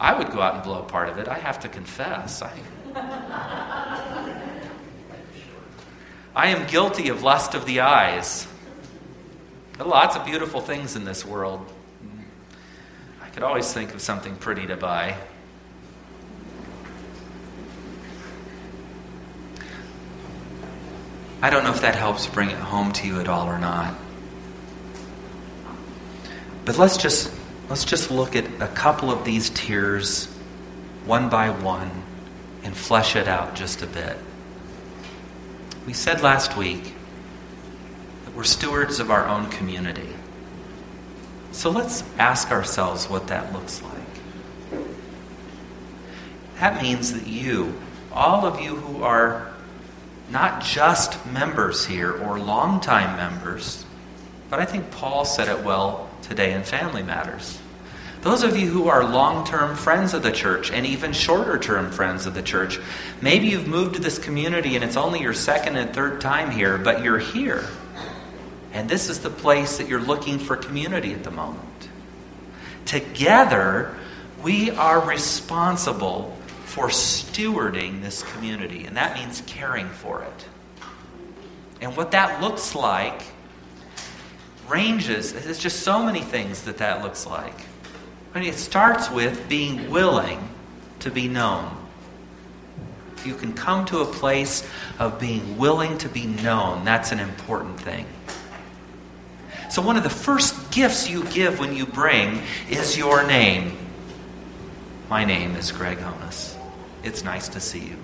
I 0.00 0.18
would 0.18 0.30
go 0.32 0.40
out 0.40 0.54
and 0.54 0.62
blow 0.62 0.82
part 0.82 1.08
of 1.08 1.18
it. 1.18 1.28
I 1.28 1.38
have 1.38 1.60
to 1.60 1.68
confess. 1.68 2.42
I, 2.42 2.52
I 6.36 6.48
am 6.48 6.66
guilty 6.66 7.08
of 7.08 7.22
lust 7.22 7.54
of 7.54 7.64
the 7.64 7.80
eyes. 7.80 8.46
There 9.76 9.86
are 9.86 9.88
lots 9.88 10.14
of 10.14 10.24
beautiful 10.24 10.60
things 10.60 10.94
in 10.94 11.04
this 11.04 11.24
world. 11.24 11.66
I 13.20 13.28
could 13.30 13.42
always 13.42 13.72
think 13.72 13.92
of 13.92 14.00
something 14.00 14.36
pretty 14.36 14.66
to 14.68 14.76
buy. 14.76 15.16
I 21.42 21.50
don't 21.50 21.64
know 21.64 21.72
if 21.72 21.80
that 21.80 21.96
helps 21.96 22.26
bring 22.28 22.50
it 22.50 22.56
home 22.58 22.92
to 22.92 23.06
you 23.06 23.20
at 23.20 23.28
all 23.28 23.48
or 23.48 23.58
not. 23.58 23.94
But 26.64 26.78
let's 26.78 26.96
just 26.96 27.30
let's 27.68 27.84
just 27.84 28.10
look 28.10 28.36
at 28.36 28.46
a 28.62 28.68
couple 28.68 29.10
of 29.10 29.24
these 29.24 29.50
tiers 29.50 30.26
one 31.04 31.28
by 31.28 31.50
one 31.50 31.90
and 32.62 32.74
flesh 32.74 33.16
it 33.16 33.26
out 33.26 33.54
just 33.56 33.82
a 33.82 33.86
bit. 33.86 34.16
We 35.84 35.92
said 35.92 36.22
last 36.22 36.56
week 36.56 36.94
we're 38.34 38.44
stewards 38.44 39.00
of 39.00 39.10
our 39.10 39.26
own 39.26 39.48
community. 39.50 40.08
So 41.52 41.70
let's 41.70 42.02
ask 42.18 42.50
ourselves 42.50 43.08
what 43.08 43.28
that 43.28 43.52
looks 43.52 43.80
like. 43.82 44.82
That 46.58 46.82
means 46.82 47.12
that 47.12 47.26
you, 47.26 47.74
all 48.12 48.44
of 48.44 48.60
you 48.60 48.76
who 48.76 49.02
are 49.02 49.52
not 50.30 50.62
just 50.62 51.24
members 51.26 51.86
here 51.86 52.12
or 52.12 52.38
longtime 52.38 53.16
members, 53.16 53.84
but 54.50 54.58
I 54.58 54.64
think 54.64 54.90
Paul 54.90 55.24
said 55.24 55.48
it 55.48 55.64
well 55.64 56.10
today 56.22 56.52
in 56.52 56.62
Family 56.62 57.02
Matters. 57.02 57.60
Those 58.22 58.42
of 58.42 58.56
you 58.56 58.68
who 58.68 58.88
are 58.88 59.04
long 59.04 59.46
term 59.46 59.76
friends 59.76 60.14
of 60.14 60.22
the 60.22 60.32
church 60.32 60.70
and 60.70 60.86
even 60.86 61.12
shorter 61.12 61.58
term 61.58 61.90
friends 61.92 62.24
of 62.24 62.34
the 62.34 62.42
church, 62.42 62.80
maybe 63.20 63.48
you've 63.48 63.68
moved 63.68 63.96
to 63.96 64.00
this 64.00 64.18
community 64.18 64.76
and 64.76 64.84
it's 64.84 64.96
only 64.96 65.20
your 65.20 65.34
second 65.34 65.76
and 65.76 65.92
third 65.92 66.20
time 66.20 66.50
here, 66.50 66.78
but 66.78 67.04
you're 67.04 67.18
here. 67.18 67.64
And 68.74 68.88
this 68.88 69.08
is 69.08 69.20
the 69.20 69.30
place 69.30 69.78
that 69.78 69.88
you're 69.88 70.00
looking 70.00 70.38
for 70.38 70.56
community 70.56 71.14
at 71.14 71.22
the 71.22 71.30
moment. 71.30 71.88
Together, 72.84 73.96
we 74.42 74.70
are 74.72 75.00
responsible 75.00 76.36
for 76.66 76.88
stewarding 76.88 78.02
this 78.02 78.24
community, 78.24 78.84
and 78.84 78.96
that 78.96 79.16
means 79.16 79.42
caring 79.46 79.88
for 79.88 80.22
it. 80.22 80.48
And 81.80 81.96
what 81.96 82.10
that 82.10 82.42
looks 82.42 82.74
like 82.74 83.22
ranges, 84.68 85.32
there's 85.32 85.58
just 85.58 85.80
so 85.80 86.02
many 86.04 86.20
things 86.20 86.62
that 86.62 86.78
that 86.78 87.02
looks 87.02 87.26
like. 87.26 87.54
I 88.34 88.40
mean, 88.40 88.48
it 88.48 88.56
starts 88.56 89.08
with 89.08 89.48
being 89.48 89.88
willing 89.88 90.48
to 90.98 91.12
be 91.12 91.28
known. 91.28 91.70
If 93.16 93.24
you 93.24 93.34
can 93.34 93.52
come 93.52 93.84
to 93.86 94.00
a 94.00 94.04
place 94.04 94.68
of 94.98 95.20
being 95.20 95.58
willing 95.58 95.96
to 95.98 96.08
be 96.08 96.26
known, 96.26 96.84
that's 96.84 97.12
an 97.12 97.20
important 97.20 97.80
thing. 97.80 98.06
So, 99.74 99.82
one 99.82 99.96
of 99.96 100.04
the 100.04 100.08
first 100.08 100.70
gifts 100.70 101.10
you 101.10 101.24
give 101.30 101.58
when 101.58 101.74
you 101.74 101.84
bring 101.84 102.42
is 102.70 102.96
your 102.96 103.26
name. 103.26 103.76
My 105.10 105.24
name 105.24 105.56
is 105.56 105.72
Greg 105.72 105.98
Honus. 105.98 106.56
It's 107.02 107.24
nice 107.24 107.48
to 107.48 107.58
see 107.58 107.80
you. 107.80 107.96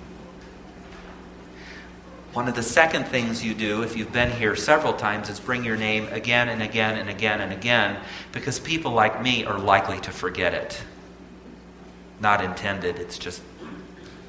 One 2.33 2.49
of 2.49 2.57
the 2.57 2.65
second 2.65 3.05
things 3.05 3.45
you 3.45 3.55
do, 3.55 3.85
if 3.85 3.97
you've 3.97 4.13
been 4.13 4.33
here 4.33 4.57
several 4.57 4.95
times, 4.95 5.29
is 5.29 5.39
bring 5.39 5.63
your 5.63 5.77
name 5.77 6.09
again 6.09 6.49
and 6.49 6.61
again 6.61 6.99
and 6.99 7.09
again 7.09 7.41
and 7.41 7.53
again 7.53 8.01
because 8.33 8.59
people 8.59 8.91
like 8.91 9.23
me 9.23 9.45
are 9.45 9.61
likely 9.61 10.01
to 10.01 10.11
forget 10.11 10.53
it. 10.53 10.83
Not 12.19 12.43
intended, 12.43 12.99
it's 12.99 13.17
just 13.17 13.43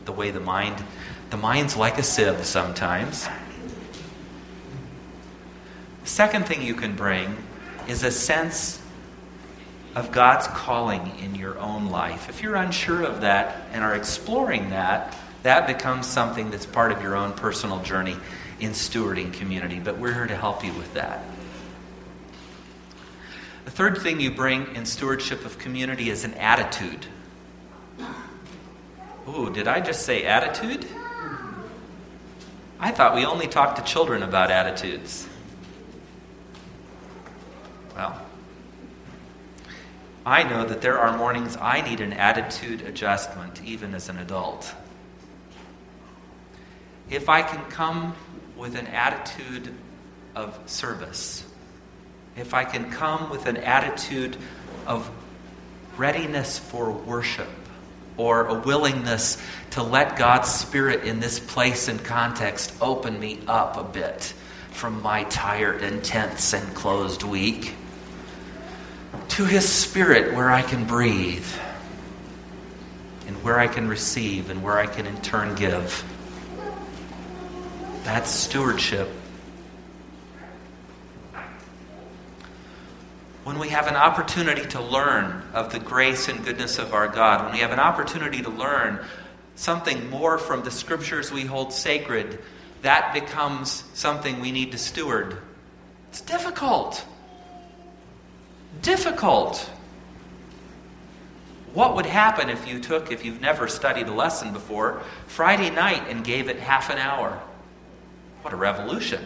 the 0.06 0.12
way 0.12 0.30
the 0.30 0.40
mind 0.40 0.76
the 1.32 1.38
mind's 1.38 1.76
like 1.76 1.98
a 1.98 2.04
sieve 2.04 2.46
sometimes. 2.46 3.28
Second 6.04 6.46
thing 6.48 6.62
you 6.62 6.74
can 6.74 6.96
bring 6.96 7.38
is 7.88 8.04
a 8.04 8.12
sense 8.12 8.82
of 9.96 10.12
God's 10.12 10.48
calling 10.48 11.18
in 11.20 11.36
your 11.36 11.60
own 11.60 11.88
life. 11.88 12.30
If 12.30 12.42
you're 12.42 12.56
unsure 12.56 13.04
of 13.04 13.22
that 13.22 13.68
and 13.74 13.84
are 13.84 13.96
exploring 13.96 14.70
that, 14.70 15.16
that 15.44 15.68
becomes 15.68 16.08
something 16.08 16.52
that's 16.52 16.66
part 16.66 16.92
of 16.92 17.02
your 17.02 17.16
own 17.16 17.34
personal 17.34 17.82
journey 17.82 18.16
in 18.60 18.72
stewarding 18.72 19.34
community. 19.34 19.80
But 19.80 19.98
we're 19.98 20.14
here 20.14 20.28
to 20.28 20.36
help 20.36 20.64
you 20.64 20.74
with 20.74 20.94
that. 20.94 21.24
The 23.66 23.72
third 23.72 23.98
thing 24.00 24.20
you 24.20 24.32
bring 24.32 24.76
in 24.76 24.86
stewardship 24.86 25.46
of 25.46 25.58
community 25.60 26.10
is 26.10 26.24
an 26.24 26.34
attitude. 26.36 27.06
Ooh, 29.28 29.52
did 29.52 29.68
I 29.68 29.82
just 29.82 30.06
say 30.06 30.26
attitude? 30.26 30.86
I 32.80 32.92
thought 32.92 33.14
we 33.14 33.26
only 33.26 33.48
talked 33.48 33.78
to 33.78 33.84
children 33.84 34.24
about 34.24 34.50
attitudes. 34.50 35.28
I 40.26 40.44
know 40.44 40.66
that 40.66 40.82
there 40.82 41.00
are 41.00 41.18
mornings 41.18 41.58
I 41.58 41.82
need 41.82 42.00
an 42.00 42.14
attitude 42.14 42.82
adjustment, 42.82 43.62
even 43.64 43.96
as 43.96 44.08
an 44.08 44.18
adult. 44.18 44.74
If 47.10 47.28
I 47.28 47.42
can 47.42 47.64
come 47.72 48.16
with 48.56 48.76
an 48.76 48.88
attitude 48.88 49.74
of 50.36 50.60
service, 50.68 51.44
if 52.38 52.54
I 52.54 52.66
can 52.66 52.92
come 52.92 53.32
with 53.32 53.48
an 53.48 53.58
attitude 53.58 54.38
of 54.86 55.10
readiness 55.98 56.60
for 56.60 56.92
worship, 56.92 57.50
or 58.16 58.46
a 58.46 58.54
willingness 58.54 59.42
to 59.72 59.82
let 59.82 60.18
God's 60.18 60.50
Spirit 60.50 61.06
in 61.06 61.20
this 61.20 61.40
place 61.40 61.88
and 61.88 62.04
context 62.04 62.74
open 62.80 63.20
me 63.20 63.40
up 63.48 63.78
a 63.78 63.84
bit 63.84 64.34
from 64.70 65.02
my 65.02 65.24
tired 65.24 65.82
and 65.82 66.04
tense 66.04 66.54
and 66.54 66.76
closed 66.76 67.24
week 67.24 67.74
to 69.30 69.46
His 69.46 69.68
Spirit 69.68 70.34
where 70.34 70.52
I 70.52 70.62
can 70.62 70.86
breathe 70.86 71.48
and 73.28 73.44
where 73.44 73.60
I 73.60 73.68
can 73.68 73.88
receive 73.88 74.50
and 74.50 74.62
where 74.62 74.78
I 74.78 74.88
can 74.88 75.06
in 75.06 75.20
turn 75.22 75.56
give. 75.56 76.04
That's 78.04 78.30
stewardship. 78.30 79.10
When 83.44 83.58
we 83.58 83.70
have 83.70 83.88
an 83.88 83.96
opportunity 83.96 84.66
to 84.68 84.82
learn 84.82 85.44
of 85.54 85.72
the 85.72 85.80
grace 85.80 86.28
and 86.28 86.44
goodness 86.46 86.78
of 86.78 86.94
our 86.94 87.08
God, 87.08 87.46
when 87.46 87.54
we 87.54 87.60
have 87.60 87.72
an 87.72 87.80
opportunity 87.80 88.42
to 88.42 88.50
learn 88.50 89.00
something 89.56 90.10
more 90.10 90.38
from 90.38 90.64
the 90.64 90.72
scriptures 90.72 91.32
we 91.32 91.46
hold 91.46 91.74
sacred, 91.74 92.40
that 92.82 93.14
becomes 93.14 93.84
something 93.94 94.40
we 94.40 94.52
need 94.52 94.72
to 94.72 94.78
steward. 94.78 95.38
It's 96.10 96.22
difficult. 96.22 97.06
Difficult. 98.82 99.70
What 101.74 101.96
would 101.96 102.06
happen 102.06 102.50
if 102.50 102.68
you 102.68 102.80
took, 102.80 103.12
if 103.12 103.24
you've 103.24 103.40
never 103.40 103.68
studied 103.68 104.08
a 104.08 104.14
lesson 104.14 104.52
before, 104.52 105.02
Friday 105.28 105.70
night 105.70 106.08
and 106.10 106.24
gave 106.24 106.50
it 106.50 106.60
half 106.60 106.90
an 106.90 106.98
hour? 106.98 107.42
What 108.42 108.54
a 108.54 108.58
revolution. 108.58 109.26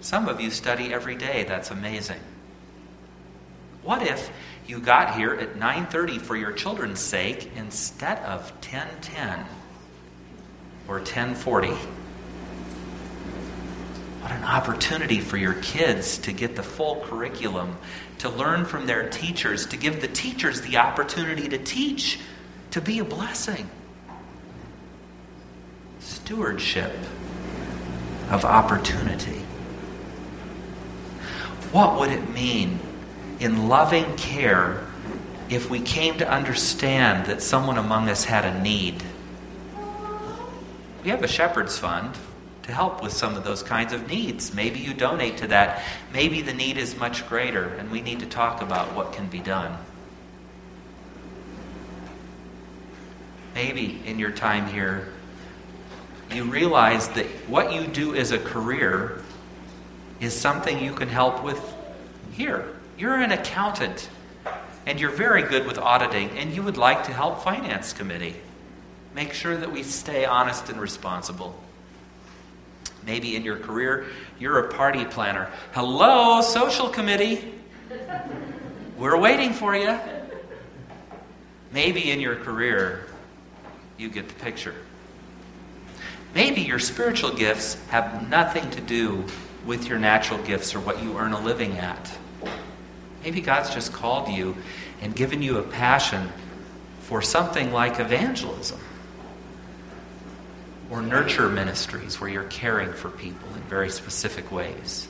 Some 0.00 0.28
of 0.28 0.40
you 0.40 0.50
study 0.50 0.92
every 0.92 1.16
day. 1.16 1.44
That's 1.44 1.70
amazing. 1.70 2.20
What 3.82 4.02
if 4.02 4.30
you 4.66 4.78
got 4.78 5.16
here 5.16 5.34
at 5.34 5.56
9:30 5.56 6.18
for 6.18 6.36
your 6.36 6.52
children's 6.52 7.00
sake 7.00 7.50
instead 7.56 8.18
of 8.18 8.52
10:10 8.60 9.46
or 10.86 11.00
10:40? 11.00 11.76
What 14.24 14.32
an 14.32 14.44
opportunity 14.44 15.20
for 15.20 15.36
your 15.36 15.52
kids 15.52 16.16
to 16.16 16.32
get 16.32 16.56
the 16.56 16.62
full 16.62 17.04
curriculum, 17.04 17.76
to 18.20 18.30
learn 18.30 18.64
from 18.64 18.86
their 18.86 19.06
teachers, 19.10 19.66
to 19.66 19.76
give 19.76 20.00
the 20.00 20.08
teachers 20.08 20.62
the 20.62 20.78
opportunity 20.78 21.46
to 21.46 21.58
teach, 21.58 22.20
to 22.70 22.80
be 22.80 23.00
a 23.00 23.04
blessing 23.04 23.68
stewardship 26.00 26.90
of 28.30 28.46
opportunity. 28.46 29.42
What 31.70 31.98
would 31.98 32.10
it 32.10 32.30
mean 32.30 32.80
in 33.40 33.68
loving 33.68 34.16
care 34.16 34.86
if 35.50 35.68
we 35.68 35.80
came 35.80 36.16
to 36.16 36.26
understand 36.26 37.26
that 37.26 37.42
someone 37.42 37.76
among 37.76 38.08
us 38.08 38.24
had 38.24 38.46
a 38.46 38.62
need? 38.62 39.02
We 41.04 41.10
have 41.10 41.22
a 41.22 41.28
Shepherd's 41.28 41.76
Fund 41.76 42.16
to 42.64 42.72
help 42.72 43.02
with 43.02 43.12
some 43.12 43.36
of 43.36 43.44
those 43.44 43.62
kinds 43.62 43.92
of 43.92 44.08
needs. 44.08 44.52
Maybe 44.54 44.80
you 44.80 44.92
donate 44.92 45.38
to 45.38 45.46
that. 45.48 45.82
Maybe 46.12 46.42
the 46.42 46.54
need 46.54 46.76
is 46.76 46.96
much 46.96 47.28
greater, 47.28 47.68
and 47.68 47.90
we 47.90 48.00
need 48.00 48.20
to 48.20 48.26
talk 48.26 48.62
about 48.62 48.94
what 48.94 49.12
can 49.12 49.28
be 49.28 49.40
done. 49.40 49.78
maybe 53.54 54.00
in 54.04 54.18
your 54.18 54.30
time 54.30 54.66
here, 54.66 55.08
you 56.32 56.44
realize 56.44 57.08
that 57.10 57.26
what 57.48 57.72
you 57.72 57.86
do 57.86 58.14
as 58.14 58.32
a 58.32 58.38
career 58.38 59.22
is 60.20 60.38
something 60.38 60.82
you 60.82 60.92
can 60.92 61.08
help 61.08 61.44
with 61.44 61.60
here. 62.32 62.76
You're 62.98 63.16
an 63.16 63.32
accountant 63.32 64.08
and 64.86 65.00
you're 65.00 65.10
very 65.10 65.42
good 65.42 65.66
with 65.66 65.78
auditing 65.78 66.30
and 66.30 66.52
you 66.52 66.62
would 66.62 66.76
like 66.76 67.04
to 67.04 67.12
help 67.12 67.42
finance 67.42 67.92
committee. 67.92 68.34
Make 69.14 69.32
sure 69.32 69.56
that 69.56 69.70
we 69.70 69.82
stay 69.82 70.24
honest 70.24 70.68
and 70.68 70.80
responsible. 70.80 71.58
Maybe 73.06 73.36
in 73.36 73.42
your 73.42 73.56
career, 73.56 74.06
you're 74.38 74.58
a 74.60 74.72
party 74.72 75.04
planner. 75.04 75.50
Hello, 75.72 76.40
social 76.40 76.88
committee. 76.88 77.54
We're 78.98 79.18
waiting 79.18 79.52
for 79.52 79.76
you. 79.76 79.98
Maybe 81.72 82.10
in 82.10 82.20
your 82.20 82.36
career, 82.36 83.06
you 83.98 84.08
get 84.08 84.28
the 84.28 84.34
picture. 84.34 84.74
Maybe 86.34 86.62
your 86.62 86.78
spiritual 86.78 87.34
gifts 87.34 87.76
have 87.88 88.28
nothing 88.28 88.70
to 88.70 88.80
do 88.80 89.24
with 89.66 89.86
your 89.88 89.98
natural 89.98 90.42
gifts 90.42 90.74
or 90.74 90.80
what 90.80 91.02
you 91.02 91.18
earn 91.18 91.32
a 91.32 91.40
living 91.40 91.78
at. 91.78 92.10
Maybe 93.22 93.40
God's 93.40 93.72
just 93.72 93.92
called 93.92 94.28
you 94.28 94.56
and 95.00 95.14
given 95.14 95.42
you 95.42 95.58
a 95.58 95.62
passion 95.62 96.30
for 97.00 97.22
something 97.22 97.72
like 97.72 98.00
evangelism 98.00 98.80
or 100.90 101.00
nurture 101.02 101.48
ministries 101.48 102.20
where 102.20 102.30
you're 102.30 102.44
caring 102.44 102.92
for 102.92 103.10
people 103.10 103.48
in 103.54 103.62
very 103.62 103.90
specific 103.90 104.50
ways. 104.52 105.08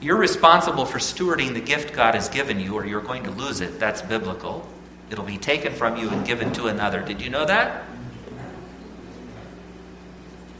You're 0.00 0.16
responsible 0.16 0.84
for 0.84 0.98
stewarding 0.98 1.54
the 1.54 1.60
gift 1.60 1.92
God 1.92 2.14
has 2.14 2.28
given 2.28 2.58
you, 2.58 2.74
or 2.74 2.84
you're 2.84 3.00
going 3.00 3.22
to 3.24 3.30
lose 3.30 3.60
it. 3.60 3.78
That's 3.78 4.02
biblical. 4.02 4.68
It'll 5.10 5.24
be 5.24 5.38
taken 5.38 5.72
from 5.72 5.96
you 5.96 6.10
and 6.10 6.26
given 6.26 6.52
to 6.54 6.66
another. 6.66 7.00
Did 7.00 7.20
you 7.20 7.30
know 7.30 7.44
that? 7.44 7.84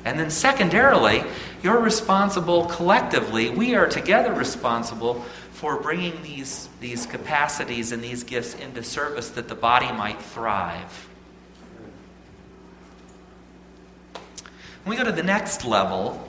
And 0.05 0.18
then, 0.18 0.31
secondarily, 0.31 1.24
you're 1.62 1.81
responsible 1.81 2.66
collectively. 2.66 3.50
We 3.50 3.74
are 3.74 3.87
together 3.87 4.33
responsible 4.33 5.24
for 5.52 5.81
bringing 5.81 6.22
these, 6.22 6.68
these 6.81 7.07
capacities 7.07 7.92
and 7.92 8.02
these 8.02 8.24
gifts 8.24 8.55
into 8.55 8.83
service 8.83 9.31
that 9.31 9.48
the 9.48 9.55
body 9.55 9.90
might 9.92 10.20
thrive. 10.20 11.09
We 14.85 14.97
go 14.97 15.05
to 15.05 15.12
the 15.12 15.23
next 15.23 15.64
level, 15.64 16.29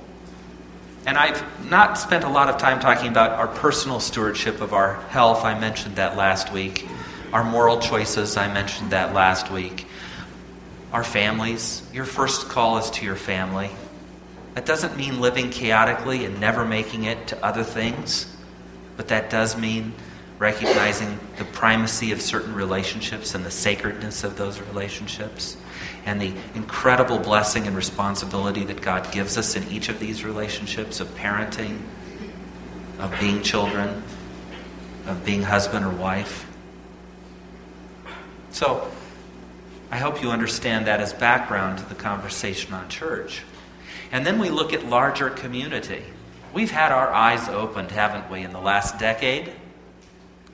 and 1.06 1.18
I've 1.18 1.44
not 1.70 1.98
spent 1.98 2.24
a 2.24 2.30
lot 2.30 2.50
of 2.50 2.58
time 2.58 2.80
talking 2.80 3.08
about 3.08 3.32
our 3.32 3.48
personal 3.48 4.00
stewardship 4.00 4.62
of 4.62 4.74
our 4.74 5.02
health. 5.10 5.44
I 5.44 5.60
mentioned 5.60 5.96
that 5.96 6.16
last 6.16 6.54
week. 6.54 6.88
Our 7.34 7.44
moral 7.44 7.80
choices, 7.80 8.38
I 8.38 8.54
mentioned 8.54 8.92
that 8.92 9.14
last 9.14 9.50
week. 9.52 9.88
Our 10.92 11.04
families, 11.04 11.82
your 11.92 12.06
first 12.06 12.48
call 12.50 12.78
is 12.78 12.92
to 12.92 13.06
your 13.06 13.16
family. 13.16 13.72
That 14.54 14.68
doesn't 14.68 14.96
mean 14.96 15.20
living 15.20 15.50
chaotically 15.50 16.26
and 16.26 16.40
never 16.40 16.64
making 16.64 17.06
it 17.06 17.28
to 17.30 17.44
other 17.44 17.64
things, 17.64 18.28
but 18.96 19.08
that 19.08 19.32
does 19.32 19.58
mean 19.58 19.94
recognizing 20.38 21.20
the 21.38 21.46
primacy 21.46 22.12
of 22.12 22.22
certain 22.22 22.54
relationships 22.54 23.34
and 23.34 23.44
the 23.44 23.52
sacredness 23.52 24.24
of 24.24 24.38
those 24.38 24.60
relationships 24.60 25.58
and 26.06 26.22
the 26.22 26.34
incredible 26.56 27.20
blessing 27.20 27.68
and 27.68 27.76
responsibility 27.76 28.66
that 28.66 28.82
God 28.82 29.12
gives 29.12 29.38
us 29.38 29.56
in 29.56 29.68
each 29.70 29.90
of 29.90 30.00
these 30.00 30.24
relationships 30.24 31.00
of 31.00 31.08
parenting, 31.16 31.80
of 33.00 33.16
being 33.20 33.42
children, 33.42 34.04
of 35.06 35.26
being 35.26 35.44
husband 35.44 35.86
or 35.86 35.92
wife. 35.92 36.46
So, 38.52 38.92
I 39.92 39.98
hope 39.98 40.22
you 40.22 40.32
understand 40.32 40.88
that 40.88 41.00
as 41.00 41.14
background 41.14 41.80
to 41.80 41.86
the 41.86 41.96
conversation 41.96 42.74
on 42.74 42.90
church. 42.90 43.44
And 44.12 44.26
then 44.26 44.40
we 44.40 44.50
look 44.50 44.74
at 44.74 44.86
larger 44.86 45.30
community. 45.30 46.04
We've 46.54 46.72
had 46.72 46.92
our 46.92 47.12
eyes 47.12 47.48
opened, 47.50 47.92
haven't 47.92 48.30
we, 48.30 48.42
in 48.42 48.52
the 48.52 48.60
last 48.60 49.00
decade? 49.00 49.52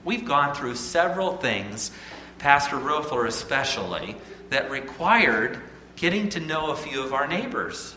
We've 0.06 0.26
gone 0.26 0.56
through 0.56 0.76
several 0.76 1.38
things, 1.38 1.92
Pastor 2.38 2.78
Rothler 2.78 3.28
especially, 3.28 4.16
that 4.50 4.70
required 4.72 5.60
getting 5.96 6.30
to 6.30 6.40
know 6.40 6.72
a 6.72 6.76
few 6.76 7.04
of 7.04 7.14
our 7.14 7.28
neighbors. 7.28 7.96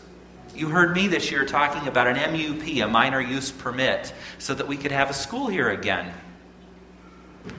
You 0.55 0.69
heard 0.69 0.95
me 0.95 1.07
this 1.07 1.31
year 1.31 1.45
talking 1.45 1.87
about 1.87 2.07
an 2.07 2.15
MUP, 2.15 2.83
a 2.83 2.87
minor 2.87 3.19
use 3.19 3.51
permit, 3.51 4.13
so 4.37 4.53
that 4.53 4.67
we 4.67 4.77
could 4.77 4.91
have 4.91 5.09
a 5.09 5.13
school 5.13 5.47
here 5.47 5.69
again. 5.69 6.13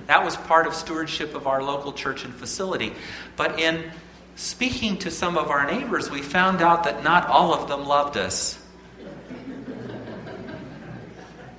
That 0.07 0.25
was 0.25 0.37
part 0.37 0.67
of 0.67 0.75
stewardship 0.75 1.35
of 1.35 1.47
our 1.47 1.63
local 1.63 1.93
church 1.93 2.25
and 2.25 2.33
facility. 2.35 2.93
But 3.37 3.59
in 3.59 3.91
speaking 4.37 4.99
to 4.99 5.11
some 5.11 5.37
of 5.37 5.51
our 5.51 5.71
neighbors, 5.71 6.11
we 6.11 6.23
found 6.23 6.63
out 6.63 6.85
that 6.85 7.03
not 7.03 7.27
all 7.27 7.53
of 7.53 7.69
them 7.69 7.85
loved 7.87 8.17
us. 8.17 8.59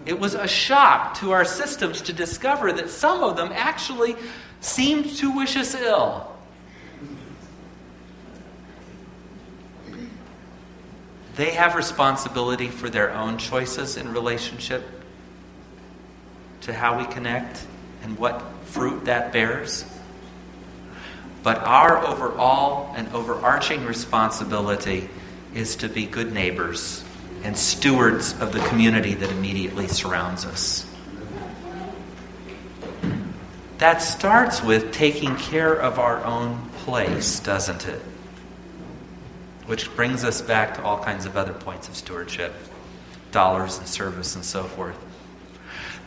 It 0.06 0.19
was 0.19 0.36
a 0.36 0.48
shock 0.48 1.17
to 1.19 1.32
our 1.32 1.45
systems 1.45 2.04
to 2.04 2.13
discover 2.13 2.71
that 2.71 2.89
some 2.89 3.24
of 3.24 3.36
them 3.36 3.52
actually 3.54 4.15
seemed 4.62 5.10
to 5.17 5.36
wish 5.36 5.56
us 5.58 5.76
ill. 5.76 6.35
They 11.36 11.52
have 11.52 11.76
responsibility 11.76 12.69
for 12.69 12.89
their 12.89 13.13
own 13.13 13.38
choices 13.38 13.98
in 13.98 14.13
relationship 14.13 14.84
to 16.62 16.74
how 16.74 16.98
we 16.98 17.06
connect 17.06 17.65
and 18.04 18.17
what 18.17 18.41
fruit 18.65 19.06
that 19.06 19.34
bears. 19.34 19.86
But 21.43 21.60
our 21.60 22.06
overall 22.06 22.93
and 22.95 23.13
overarching 23.13 23.86
responsibility 23.86 25.10
is 25.54 25.76
to 25.78 25.89
be 25.89 26.06
good 26.06 26.32
neighbors 26.32 27.04
and 27.43 27.58
stewards 27.58 28.34
of 28.39 28.52
the 28.52 28.60
community 28.67 29.13
that 29.13 29.30
immediately 29.30 29.88
surrounds 29.88 30.45
us. 30.45 30.86
That 33.78 34.02
starts 34.02 34.63
with 34.63 34.93
taking 34.93 35.36
care 35.36 35.74
of 35.74 36.00
our 36.00 36.24
own 36.24 36.69
place, 36.86 37.39
doesn't 37.41 37.88
it? 37.88 38.02
Which 39.65 39.93
brings 39.95 40.23
us 40.23 40.41
back 40.41 40.75
to 40.75 40.84
all 40.84 41.04
kinds 41.04 41.25
of 41.25 41.38
other 41.38 41.54
points 41.54 41.88
of 41.88 41.95
stewardship 41.95 42.54
dollars 43.32 43.78
and 43.78 43.88
service 43.88 44.36
and 44.36 44.45
so 44.45 44.63
forth. 44.63 44.95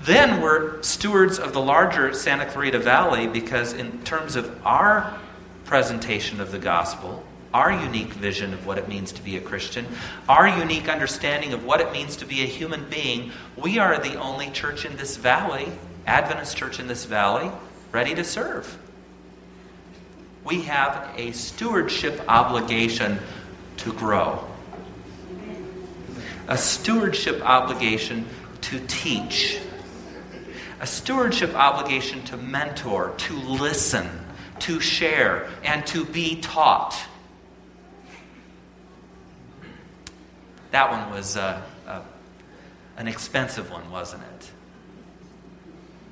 Then 0.02 0.40
we're 0.40 0.80
stewards 0.82 1.38
of 1.38 1.52
the 1.52 1.60
larger 1.60 2.14
Santa 2.14 2.46
Clarita 2.46 2.78
Valley 2.78 3.26
because, 3.26 3.72
in 3.72 4.02
terms 4.02 4.36
of 4.36 4.64
our 4.64 5.18
presentation 5.64 6.40
of 6.40 6.52
the 6.52 6.58
gospel, 6.58 7.24
our 7.52 7.72
unique 7.72 8.12
vision 8.12 8.54
of 8.54 8.64
what 8.66 8.78
it 8.78 8.88
means 8.88 9.12
to 9.12 9.22
be 9.22 9.36
a 9.36 9.40
Christian, 9.40 9.86
our 10.28 10.46
unique 10.46 10.88
understanding 10.88 11.52
of 11.52 11.64
what 11.64 11.80
it 11.80 11.92
means 11.92 12.16
to 12.16 12.26
be 12.26 12.42
a 12.42 12.46
human 12.46 12.88
being, 12.88 13.32
we 13.56 13.78
are 13.78 13.98
the 13.98 14.14
only 14.20 14.50
church 14.50 14.84
in 14.84 14.96
this 14.96 15.16
valley, 15.16 15.66
Adventist 16.06 16.56
church 16.56 16.78
in 16.78 16.86
this 16.86 17.04
valley, 17.04 17.50
ready 17.90 18.14
to 18.14 18.24
serve. 18.24 18.78
We 20.44 20.62
have 20.62 21.12
a 21.16 21.32
stewardship 21.32 22.22
obligation 22.28 23.18
to 23.78 23.92
grow, 23.92 24.46
a 26.46 26.58
stewardship 26.58 27.40
obligation 27.42 28.26
to 28.62 28.80
teach, 28.86 29.58
a 30.80 30.86
stewardship 30.86 31.54
obligation 31.54 32.22
to 32.24 32.36
mentor, 32.36 33.14
to 33.16 33.34
listen, 33.34 34.08
to 34.60 34.80
share, 34.80 35.48
and 35.64 35.86
to 35.86 36.04
be 36.04 36.40
taught. 36.40 36.96
That 40.70 40.90
one 40.90 41.10
was 41.10 41.36
uh, 41.36 41.62
uh, 41.86 42.02
an 42.96 43.08
expensive 43.08 43.70
one, 43.70 43.90
wasn't 43.90 44.22
it? 44.22 44.50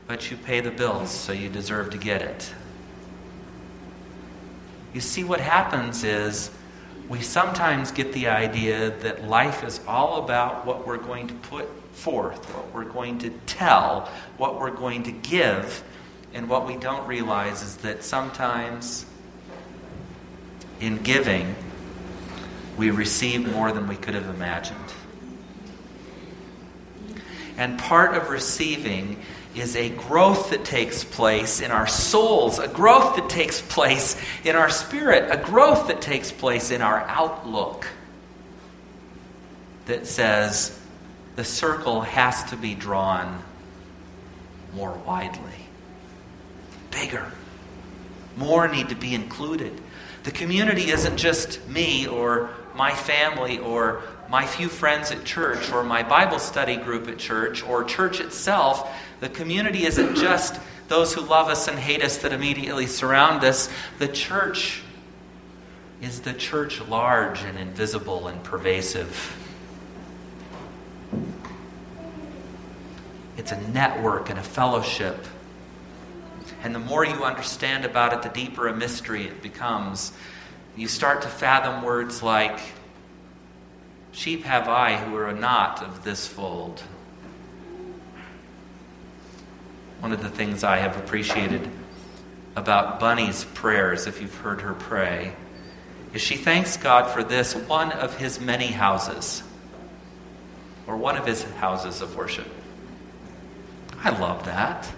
But 0.07 0.31
you 0.31 0.37
pay 0.37 0.61
the 0.61 0.71
bills, 0.71 1.11
so 1.11 1.33
you 1.33 1.49
deserve 1.49 1.91
to 1.91 1.99
get 1.99 2.23
it. 2.23 2.53
You 4.95 5.01
see, 5.01 5.25
what 5.25 5.41
happens 5.41 6.05
is 6.05 6.51
we 7.09 7.21
sometimes 7.21 7.92
get 7.92 8.12
the 8.12 8.29
idea 8.29 8.90
that 8.99 9.25
life 9.25 9.62
is 9.62 9.81
all 9.87 10.25
about 10.25 10.66
what 10.66 10.87
we're 10.87 10.97
going 10.97 11.29
to 11.29 11.35
put 11.35 11.69
forth, 11.92 12.45
what 12.55 12.75
we're 12.75 12.90
going 12.90 13.19
to 13.19 13.31
tell, 13.47 14.11
what 14.37 14.59
we're 14.59 14.71
going 14.71 15.05
to 15.05 15.12
give. 15.12 15.83
And 16.35 16.49
what 16.49 16.66
we 16.66 16.77
don't 16.77 17.07
realize 17.07 17.62
is 17.62 17.77
that 17.79 18.05
sometimes 18.05 19.07
in 20.81 21.03
giving, 21.03 21.55
we 22.77 22.90
receive 22.90 23.51
more 23.51 23.73
than 23.73 23.88
we 23.88 23.97
could 23.97 24.14
have 24.14 24.29
imagined. 24.29 24.79
And 27.57 27.79
part 27.79 28.14
of 28.14 28.29
receiving 28.29 29.23
is 29.57 29.75
a 29.77 29.88
growth 29.88 30.51
that 30.51 30.64
takes 30.64 31.03
place 31.03 31.61
in 31.61 31.71
our 31.71 31.87
souls, 31.87 32.59
a 32.59 32.69
growth 32.69 33.16
that 33.16 33.29
takes 33.29 33.61
place 33.61 34.21
in 34.45 34.55
our 34.57 34.71
spirit, 34.71 35.31
a 35.31 35.42
growth 35.42 35.88
that 35.88 36.01
takes 36.01 36.31
place 36.31 36.71
in 36.71 36.83
our 36.83 37.01
outlook 37.03 37.87
that 39.87 40.07
says 40.07 40.79
the 41.37 41.45
circle 41.45 42.03
has 42.03 42.45
to 42.45 42.57
be 42.57 42.75
drawn 42.75 43.42
more 44.75 44.92
widely, 45.07 45.40
bigger, 46.90 47.33
More 48.37 48.69
need 48.69 48.90
to 48.90 48.95
be 48.95 49.14
included. 49.14 49.73
The 50.25 50.31
community 50.31 50.90
isn't 50.90 51.16
just 51.16 51.66
me 51.69 52.07
or 52.07 52.51
my 52.75 52.92
family 52.92 53.59
or 53.59 54.03
my 54.29 54.45
few 54.45 54.69
friends 54.69 55.11
at 55.11 55.25
church 55.25 55.71
or 55.73 55.83
my 55.83 56.03
Bible 56.03 56.38
study 56.38 56.77
group 56.77 57.09
at 57.09 57.16
church 57.16 57.62
or 57.64 57.85
church 57.85 58.21
itself. 58.21 58.95
The 59.21 59.29
community 59.29 59.85
isn't 59.85 60.17
just 60.17 60.61
those 60.89 61.15
who 61.15 61.23
love 61.23 61.49
us 61.49 61.69
and 61.69 61.79
hate 61.79 62.03
us 62.03 62.19
that 62.19 62.33
immediately 62.33 62.87
surround 62.87 63.45
us. 63.45 63.69
The 63.99 64.09
church 64.09 64.83
is 66.03 66.21
the 66.21 66.35
church 66.35 66.81
large 66.83 67.43
and 67.43 67.59
invisible 67.59 68.29
and 68.29 68.43
pervasive. 68.45 69.37
It's 73.37 73.53
a 73.53 73.61
network 73.69 74.31
and 74.31 74.39
a 74.39 74.43
fellowship. 74.43 75.25
And 76.63 76.75
the 76.75 76.81
more 76.81 77.05
you 77.05 77.25
understand 77.25 77.85
about 77.85 78.13
it, 78.13 78.23
the 78.23 78.29
deeper 78.29 78.69
a 78.69 78.75
mystery 78.75 79.25
it 79.25 79.43
becomes. 79.43 80.13
You 80.77 80.89
start 80.89 81.23
to 81.23 81.29
fathom 81.29 81.83
words 81.83 82.23
like, 82.23 82.61
Sheep 84.13 84.45
have 84.45 84.69
I 84.69 84.97
who 84.97 85.17
are 85.17 85.33
not 85.33 85.83
of 85.83 86.05
this 86.05 86.27
fold. 86.27 86.83
One 90.01 90.13
of 90.13 90.23
the 90.23 90.29
things 90.29 90.63
I 90.63 90.77
have 90.77 90.97
appreciated 90.97 91.69
about 92.55 93.01
Bunny's 93.01 93.45
prayers, 93.45 94.07
if 94.07 94.21
you've 94.21 94.35
heard 94.37 94.61
her 94.63 94.75
pray, 94.75 95.33
is 96.13 96.23
she 96.23 96.37
thanks 96.37 96.77
God 96.77 97.11
for 97.11 97.23
this 97.23 97.55
one 97.55 97.93
of 97.93 98.17
his 98.17 98.41
many 98.41 98.69
houses, 98.69 99.43
or 100.87 100.97
one 100.97 101.17
of 101.17 101.27
his 101.27 101.43
houses 101.43 102.01
of 102.01 102.17
worship. 102.17 102.47
I 103.99 104.11
love 104.19 104.45
that. 104.47 104.89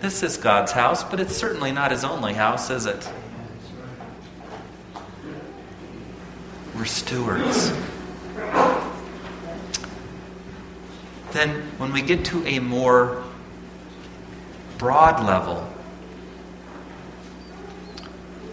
This 0.00 0.22
is 0.22 0.36
God's 0.36 0.72
house, 0.72 1.02
but 1.02 1.18
it's 1.18 1.36
certainly 1.36 1.72
not 1.72 1.90
his 1.90 2.04
only 2.04 2.34
house, 2.34 2.70
is 2.70 2.86
it? 2.86 3.10
We're 6.76 6.84
stewards. 6.84 7.72
Then, 11.32 11.62
when 11.78 11.92
we 11.92 12.02
get 12.02 12.24
to 12.26 12.46
a 12.46 12.60
more 12.60 13.24
broad 14.78 15.24
level, 15.26 15.68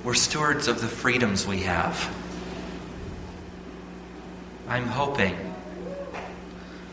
we're 0.03 0.15
stewards 0.15 0.67
of 0.67 0.81
the 0.81 0.87
freedoms 0.87 1.47
we 1.47 1.61
have. 1.61 2.13
I'm 4.67 4.87
hoping 4.87 5.35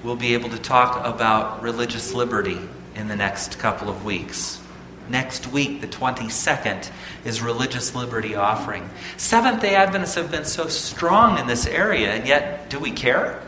we'll 0.04 0.16
be 0.16 0.34
able 0.34 0.50
to 0.50 0.58
talk 0.58 1.04
about 1.06 1.62
religious 1.62 2.12
liberty 2.12 2.58
in 2.94 3.08
the 3.08 3.16
next 3.16 3.58
couple 3.58 3.88
of 3.88 4.04
weeks. 4.04 4.60
Next 5.08 5.46
week, 5.48 5.80
the 5.80 5.86
22nd, 5.86 6.90
is 7.24 7.42
Religious 7.42 7.94
Liberty 7.94 8.34
Offering. 8.34 8.88
Seventh 9.16 9.62
day 9.62 9.74
Adventists 9.74 10.14
have 10.14 10.30
been 10.30 10.44
so 10.44 10.68
strong 10.68 11.38
in 11.38 11.46
this 11.46 11.66
area, 11.66 12.12
and 12.12 12.26
yet, 12.26 12.70
do 12.70 12.78
we 12.78 12.92
care? 12.92 13.42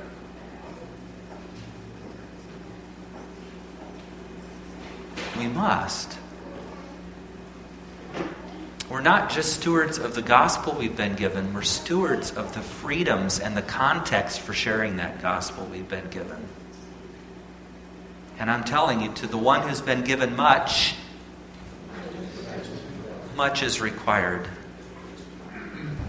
Must. 5.65 6.19
We're 8.91 9.01
not 9.01 9.31
just 9.31 9.55
stewards 9.55 9.97
of 9.97 10.15
the 10.15 10.21
gospel 10.21 10.77
we've 10.79 10.95
been 10.95 11.15
given, 11.15 11.55
we're 11.55 11.63
stewards 11.63 12.33
of 12.33 12.53
the 12.53 12.61
freedoms 12.61 13.41
and 13.41 13.57
the 13.57 13.63
context 13.63 14.41
for 14.41 14.53
sharing 14.53 14.99
that 14.99 15.23
gospel 15.23 15.65
we've 15.65 15.89
been 15.89 16.11
given. 16.11 16.37
And 18.39 18.51
I'm 18.51 18.65
telling 18.65 19.01
you, 19.01 19.11
to 19.15 19.27
the 19.27 19.39
one 19.39 19.67
who's 19.67 19.81
been 19.81 20.05
given 20.05 20.37
much, 20.37 20.97
much 23.35 23.63
is 23.63 23.81
required. 23.81 24.47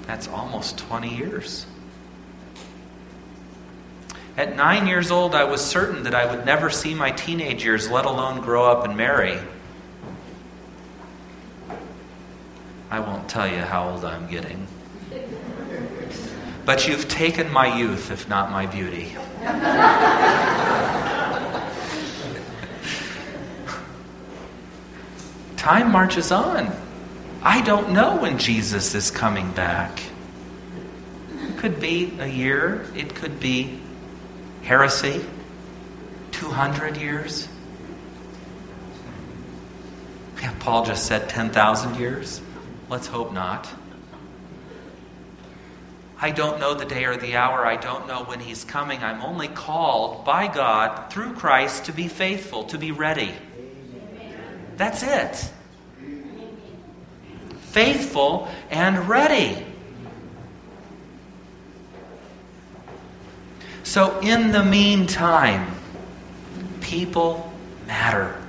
That's 0.06 0.26
almost 0.26 0.78
20 0.78 1.14
years. 1.14 1.66
At 4.38 4.56
nine 4.56 4.86
years 4.86 5.10
old, 5.10 5.34
I 5.34 5.44
was 5.44 5.62
certain 5.62 6.04
that 6.04 6.14
I 6.14 6.34
would 6.34 6.46
never 6.46 6.70
see 6.70 6.94
my 6.94 7.10
teenage 7.10 7.62
years, 7.62 7.90
let 7.90 8.06
alone 8.06 8.40
grow 8.40 8.64
up 8.64 8.86
and 8.86 8.96
marry. 8.96 9.38
I 12.90 13.00
won't 13.00 13.28
tell 13.28 13.48
you 13.48 13.58
how 13.58 13.90
old 13.90 14.04
I'm 14.04 14.28
getting. 14.28 14.66
But 16.64 16.88
you've 16.88 17.08
taken 17.08 17.52
my 17.52 17.78
youth, 17.78 18.10
if 18.10 18.28
not 18.28 18.50
my 18.50 18.66
beauty. 18.66 19.16
Time 25.56 25.90
marches 25.90 26.30
on. 26.32 26.72
I 27.42 27.60
don't 27.62 27.90
know 27.90 28.16
when 28.16 28.38
Jesus 28.38 28.94
is 28.94 29.10
coming 29.10 29.52
back. 29.52 30.00
It 31.38 31.58
could 31.58 31.80
be 31.80 32.16
a 32.18 32.26
year, 32.26 32.86
it 32.94 33.14
could 33.14 33.38
be 33.40 33.78
heresy, 34.62 35.24
200 36.32 36.96
years. 36.96 37.48
Yeah, 40.42 40.52
Paul 40.58 40.84
just 40.84 41.06
said 41.06 41.28
10,000 41.28 41.96
years. 41.96 42.40
Let's 42.88 43.08
hope 43.08 43.32
not. 43.32 43.68
I 46.18 46.30
don't 46.30 46.58
know 46.60 46.74
the 46.74 46.84
day 46.84 47.04
or 47.04 47.16
the 47.16 47.36
hour. 47.36 47.66
I 47.66 47.76
don't 47.76 48.06
know 48.06 48.24
when 48.24 48.40
He's 48.40 48.64
coming. 48.64 49.02
I'm 49.02 49.20
only 49.22 49.48
called 49.48 50.24
by 50.24 50.46
God 50.46 51.10
through 51.10 51.34
Christ 51.34 51.86
to 51.86 51.92
be 51.92 52.08
faithful, 52.08 52.64
to 52.64 52.78
be 52.78 52.92
ready. 52.92 53.34
That's 54.76 55.02
it. 55.02 55.50
Faithful 57.60 58.48
and 58.70 59.08
ready. 59.08 59.66
So, 63.82 64.18
in 64.20 64.52
the 64.52 64.64
meantime, 64.64 65.70
people 66.80 67.52
matter. 67.86 68.45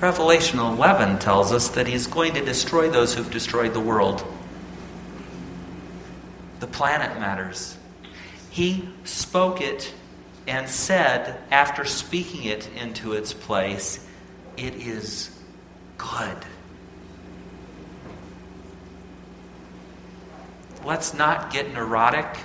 Revelation 0.00 0.60
11 0.60 1.18
tells 1.18 1.52
us 1.52 1.70
that 1.70 1.88
he's 1.88 2.06
going 2.06 2.34
to 2.34 2.44
destroy 2.44 2.88
those 2.88 3.14
who've 3.14 3.30
destroyed 3.30 3.74
the 3.74 3.80
world. 3.80 4.24
The 6.60 6.68
planet 6.68 7.18
matters. 7.18 7.76
He 8.50 8.88
spoke 9.02 9.60
it 9.60 9.92
and 10.46 10.68
said, 10.68 11.40
after 11.50 11.84
speaking 11.84 12.44
it 12.44 12.68
into 12.76 13.12
its 13.12 13.32
place, 13.32 14.06
it 14.56 14.74
is 14.74 15.36
good. 15.96 16.38
Let's 20.84 21.12
not 21.12 21.52
get 21.52 21.72
neurotic 21.72 22.38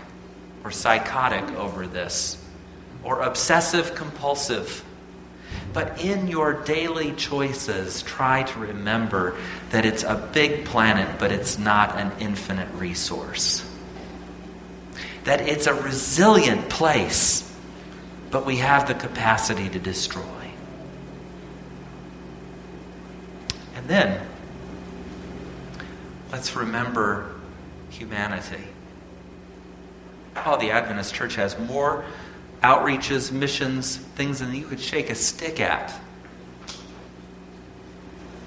or 0.63 0.71
psychotic 0.71 1.43
over 1.55 1.85
this 1.85 2.43
or 3.03 3.21
obsessive 3.21 3.93
compulsive. 3.93 4.83
But 5.73 6.01
in 6.01 6.27
your 6.27 6.53
daily 6.53 7.13
choices, 7.13 8.03
try 8.03 8.43
to 8.43 8.59
remember 8.59 9.35
that 9.71 9.85
it's 9.85 10.03
a 10.03 10.29
big 10.33 10.65
planet, 10.65 11.19
but 11.19 11.31
it's 11.31 11.57
not 11.57 11.97
an 11.97 12.11
infinite 12.19 12.71
resource. 12.75 13.67
That 15.23 15.41
it's 15.41 15.67
a 15.67 15.73
resilient 15.73 16.69
place, 16.69 17.51
but 18.29 18.45
we 18.45 18.57
have 18.57 18.87
the 18.87 18.93
capacity 18.93 19.67
to 19.69 19.79
destroy. 19.79 20.21
And 23.75 23.87
then, 23.87 24.27
Let's 26.33 26.55
remember 26.55 27.31
humanity. 27.91 28.67
Oh, 30.35 30.57
the 30.57 30.71
Adventist 30.71 31.13
Church 31.13 31.35
has 31.35 31.57
more 31.59 32.03
outreaches, 32.63 33.31
missions, 33.31 33.97
things 33.97 34.39
than 34.39 34.55
you 34.55 34.65
could 34.65 34.79
shake 34.79 35.09
a 35.09 35.15
stick 35.15 35.59
at. 35.59 35.93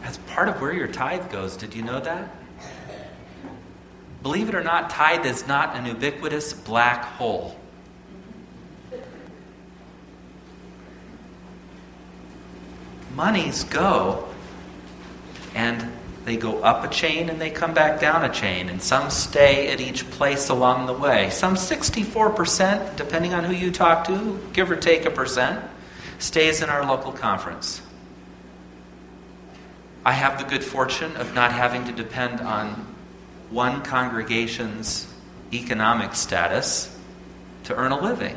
That's 0.03 0.19
part 0.29 0.49
of 0.49 0.61
where 0.61 0.73
your 0.73 0.89
tithe 0.89 1.31
goes. 1.31 1.57
Did 1.57 1.75
you 1.75 1.83
know 1.83 2.01
that? 2.01 2.35
Believe 4.23 4.49
it 4.49 4.55
or 4.55 4.63
not, 4.63 4.91
tithe 4.91 5.27
is 5.27 5.47
not 5.47 5.77
an 5.77 5.87
ubiquitous 5.87 6.53
black 6.53 7.05
hole. 7.05 7.57
Monies 13.15 13.65
go 13.65 14.29
and 15.55 15.91
they 16.27 16.37
go 16.37 16.61
up 16.62 16.83
a 16.85 16.89
chain 16.89 17.31
and 17.31 17.41
they 17.41 17.51
come 17.51 17.73
back 17.73 18.01
down 18.01 18.25
a 18.25 18.29
chain, 18.29 18.69
and 18.69 18.83
some 18.83 19.11
stay 19.11 19.69
at 19.69 19.81
each 19.81 20.11
place 20.11 20.49
along 20.49 20.87
the 20.87 20.93
way. 20.93 21.31
Some 21.31 21.55
64%, 21.55 22.97
depending 22.97 23.33
on 23.33 23.45
who 23.45 23.55
you 23.55 23.71
talk 23.71 24.09
to, 24.09 24.41
give 24.53 24.69
or 24.69 24.75
take 24.75 25.05
a 25.05 25.11
percent, 25.11 25.65
stays 26.19 26.62
in 26.62 26.69
our 26.69 26.85
local 26.85 27.12
conference. 27.12 27.81
I 30.05 30.11
have 30.11 30.39
the 30.41 30.45
good 30.45 30.65
fortune 30.65 31.15
of 31.17 31.33
not 31.33 31.53
having 31.53 31.85
to 31.85 31.93
depend 31.93 32.41
on 32.41 32.71
one 33.51 33.83
congregation's 33.83 35.07
economic 35.53 36.17
status 36.17 36.93
to 37.65 37.77
earn 37.77 37.93
a 37.93 38.01
living. 38.01 38.37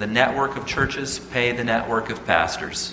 The 0.00 0.08
network 0.08 0.56
of 0.56 0.66
churches 0.66 1.20
pay 1.20 1.52
the 1.52 1.62
network 1.62 2.10
of 2.10 2.26
pastors. 2.26 2.92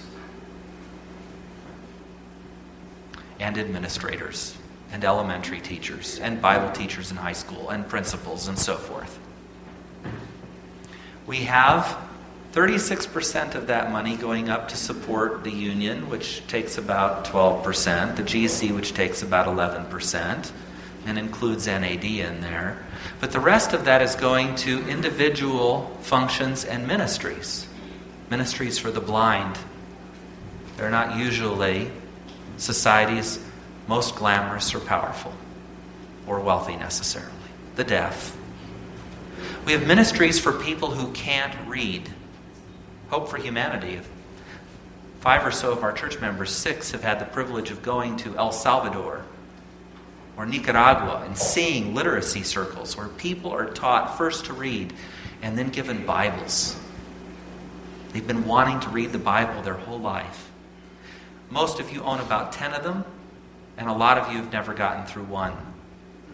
And 3.42 3.58
administrators 3.58 4.56
and 4.92 5.04
elementary 5.04 5.60
teachers 5.60 6.20
and 6.20 6.42
Bible 6.42 6.72
teachers 6.72 7.12
in 7.12 7.18
high 7.18 7.34
school 7.34 7.70
and 7.70 7.88
principals 7.88 8.48
and 8.48 8.58
so 8.58 8.76
forth. 8.76 9.20
We 11.26 11.38
have 11.44 11.98
36% 12.54 13.56
of 13.56 13.68
that 13.68 13.92
money 13.92 14.16
going 14.16 14.50
up 14.50 14.68
to 14.70 14.78
support 14.78 15.44
the 15.44 15.52
union, 15.52 16.10
which 16.10 16.46
takes 16.48 16.78
about 16.78 17.26
12%, 17.26 18.18
the 18.18 18.24
GC, 18.24 18.76
which 18.76 18.94
takes 18.94 19.24
about 19.24 19.48
11%, 19.48 20.52
and 21.06 21.18
includes 21.18 21.68
NAD 21.68 22.04
in 22.04 22.42
there. 22.42 22.84
But 23.22 23.32
the 23.32 23.40
rest 23.40 23.74
of 23.74 23.86
that 23.86 24.02
is 24.02 24.16
going 24.16 24.56
to 24.58 24.88
individual 24.88 25.98
functions 26.02 26.66
and 26.66 26.86
ministries. 26.86 27.68
Ministries 28.30 28.78
for 28.78 28.92
the 28.92 29.00
blind. 29.00 29.58
They're 30.76 30.90
not 30.90 31.18
usually 31.18 31.90
society's 32.62 33.40
most 33.88 34.16
glamorous 34.16 34.76
or 34.76 34.80
powerful 34.80 35.34
or 36.28 36.40
wealthy 36.40 36.76
necessarily 36.76 37.32
the 37.76 37.84
deaf. 37.84 38.38
We 39.66 39.72
have 39.72 39.88
ministries 39.88 40.40
for 40.40 40.52
people 40.52 40.92
who 40.92 41.12
can't 41.14 41.56
read. 41.68 42.10
Hope 43.10 43.30
for 43.30 43.38
Humanity. 43.38 44.00
Five 45.22 45.46
or 45.46 45.52
so 45.52 45.72
of 45.72 45.84
our 45.84 45.94
church 45.94 46.20
members, 46.20 46.52
six, 46.52 46.92
have 46.92 47.04
had 47.04 47.20
the 47.20 47.26
privilege 47.26 47.72
of 47.72 47.82
going 47.82 48.18
to 48.18 48.36
El 48.38 48.52
Salvador 48.52 49.24
or 50.38 50.46
Nicaragua 50.46 51.24
and 51.26 51.38
seeing 51.38 51.96
literacy 51.96 52.44
circles 52.44 52.98
where 52.98 53.08
people 53.08 53.52
are 53.52 53.68
taught 53.68 54.18
first 54.18 54.46
to 54.46 54.54
read 54.54 54.94
and 55.42 55.58
then 55.58 55.70
given 55.70 56.06
Bibles. 56.06 56.76
They've 58.12 58.26
been 58.26 58.46
wanting 58.46 58.80
to 58.82 58.90
read 58.90 59.12
the 59.12 59.20
Bible 59.20 59.62
their 59.62 59.76
whole 59.76 60.00
life. 60.00 60.51
Most 61.52 61.82
of 61.82 61.92
you 61.92 62.02
own 62.04 62.22
about 62.22 62.54
10 62.54 62.72
of 62.74 62.84
them, 62.84 63.04
and 63.78 63.90
a 63.90 63.94
lot 63.94 64.18
of 64.18 64.32
you 64.32 64.38
have 64.38 64.54
never 64.54 64.74
gotten 64.74 65.06
through 65.06 65.26
one 65.26 65.54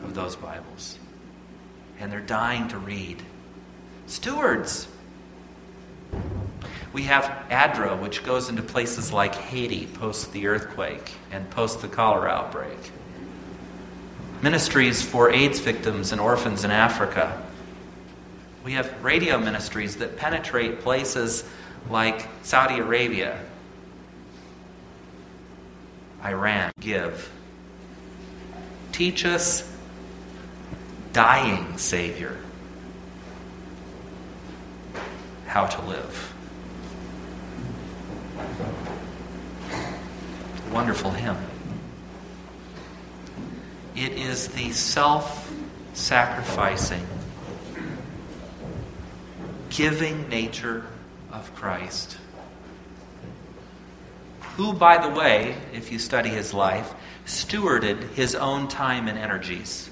of 0.04 0.14
those 0.14 0.36
Bibles. 0.36 1.00
And 2.00 2.12
they're 2.12 2.20
dying 2.22 2.68
to 2.68 2.78
read. 2.78 3.24
Stewards. 4.06 4.88
We 6.94 7.04
have 7.04 7.46
ADRA, 7.50 8.00
which 8.00 8.24
goes 8.24 8.48
into 8.48 8.62
places 8.62 9.12
like 9.12 9.34
Haiti 9.34 9.88
post 9.88 10.32
the 10.34 10.48
earthquake 10.48 11.12
and 11.32 11.50
post 11.50 11.82
the 11.82 11.88
cholera 11.88 12.30
outbreak. 12.30 12.92
Ministries 14.44 15.02
for 15.02 15.32
AIDS 15.32 15.60
victims 15.60 16.12
and 16.12 16.22
orphans 16.22 16.64
in 16.64 16.70
Africa. 16.70 17.44
We 18.64 18.74
have 18.74 19.04
radio 19.04 19.40
ministries 19.40 19.98
that 19.98 20.18
penetrate 20.18 20.82
places 20.82 21.44
like 21.90 22.28
Saudi 22.44 22.78
Arabia 22.78 23.40
Iran 26.24 26.72
give. 26.80 27.32
Teach 28.92 29.26
us, 29.26 29.70
dying 31.14 31.78
Savior, 31.78 32.38
how 35.46 35.66
to 35.68 35.82
live. 35.84 36.34
Wonderful 40.72 41.12
hymn. 41.12 41.38
It 43.96 44.14
is 44.14 44.50
the 44.50 44.72
self 44.72 45.52
sacrificing, 45.94 47.06
giving 49.70 50.30
nature 50.30 50.86
of 51.32 51.54
Christ 51.56 52.18
who, 54.58 54.74
by 54.74 54.98
the 54.98 55.10
way, 55.10 55.56
if 55.72 55.92
you 55.92 56.00
study 56.00 56.30
his 56.30 56.52
life, 56.52 56.94
stewarded 57.28 58.02
his 58.14 58.34
own 58.34 58.68
time 58.68 59.08
and 59.08 59.18
energies. 59.18 59.90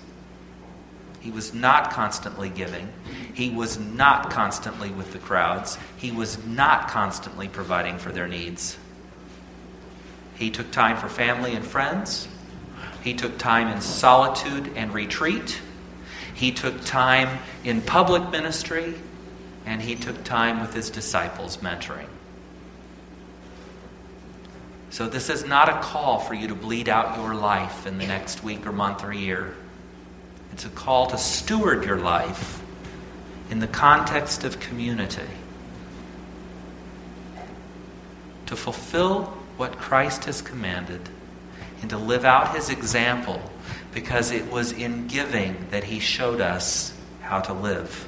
He 1.20 1.30
was 1.30 1.54
not 1.54 1.92
constantly 1.92 2.50
giving. 2.50 2.92
He 3.36 3.52
was 3.52 3.80
not 3.80 4.32
constantly 4.32 4.90
with 4.90 5.14
the 5.14 5.20
crowds. 5.20 5.78
He 5.98 6.12
was 6.12 6.44
not 6.46 6.88
constantly 6.88 7.48
providing 7.48 8.00
for 8.00 8.12
their 8.12 8.28
needs. 8.28 8.76
He 10.34 10.50
took 10.50 10.72
time 10.72 10.98
for 10.98 11.10
family 11.10 11.54
and 11.54 11.66
friends. 11.66 12.28
He 13.04 13.14
took 13.14 13.38
time 13.38 13.68
in 13.68 13.82
solitude 13.82 14.72
and 14.76 14.92
retreat. 14.94 15.62
He 16.34 16.52
took 16.52 16.84
time 16.86 17.38
in 17.64 17.82
public 17.82 18.32
ministry. 18.32 18.96
And 19.68 19.82
he 19.82 19.96
took 19.96 20.24
time 20.24 20.60
with 20.60 20.74
his 20.74 20.90
disciples 20.90 21.58
mentoring. 21.58 22.08
So, 24.96 25.10
this 25.10 25.30
is 25.30 25.44
not 25.44 25.68
a 25.68 25.82
call 25.82 26.20
for 26.20 26.34
you 26.34 26.48
to 26.48 26.56
bleed 26.56 26.88
out 26.88 27.18
your 27.18 27.36
life 27.36 27.86
in 27.86 27.98
the 27.98 28.08
next 28.08 28.46
week 28.46 28.66
or 28.66 28.72
month 28.72 29.04
or 29.04 29.12
year. 29.12 29.54
It's 30.54 30.64
a 30.64 30.70
call 30.70 31.08
to 31.08 31.18
steward 31.18 31.84
your 31.84 31.98
life 31.98 32.62
in 33.50 33.60
the 33.60 33.68
context 33.68 34.46
of 34.46 34.62
community, 34.62 35.28
to 38.46 38.56
fulfill 38.56 39.24
what 39.58 39.78
Christ 39.78 40.24
has 40.24 40.42
commanded, 40.42 41.02
and 41.82 41.90
to 41.90 41.98
live 41.98 42.24
out 42.24 42.56
his 42.56 42.70
example 42.70 43.42
because 43.94 44.32
it 44.32 44.50
was 44.50 44.72
in 44.72 45.08
giving 45.08 45.58
that 45.72 45.84
he 45.84 46.00
showed 46.00 46.40
us 46.40 46.98
how 47.20 47.42
to 47.42 47.52
live. 47.52 48.08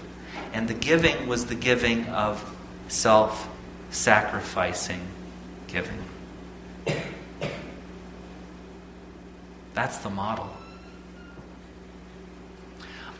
And 0.53 0.69
the 0.69 0.73
giving 0.73 1.27
was 1.27 1.47
the 1.47 1.55
giving 1.55 2.05
of 2.05 2.41
self 2.87 3.49
sacrificing 3.89 5.01
giving. 5.67 6.01
That's 9.77 9.97
the 9.99 10.09
model. 10.09 10.49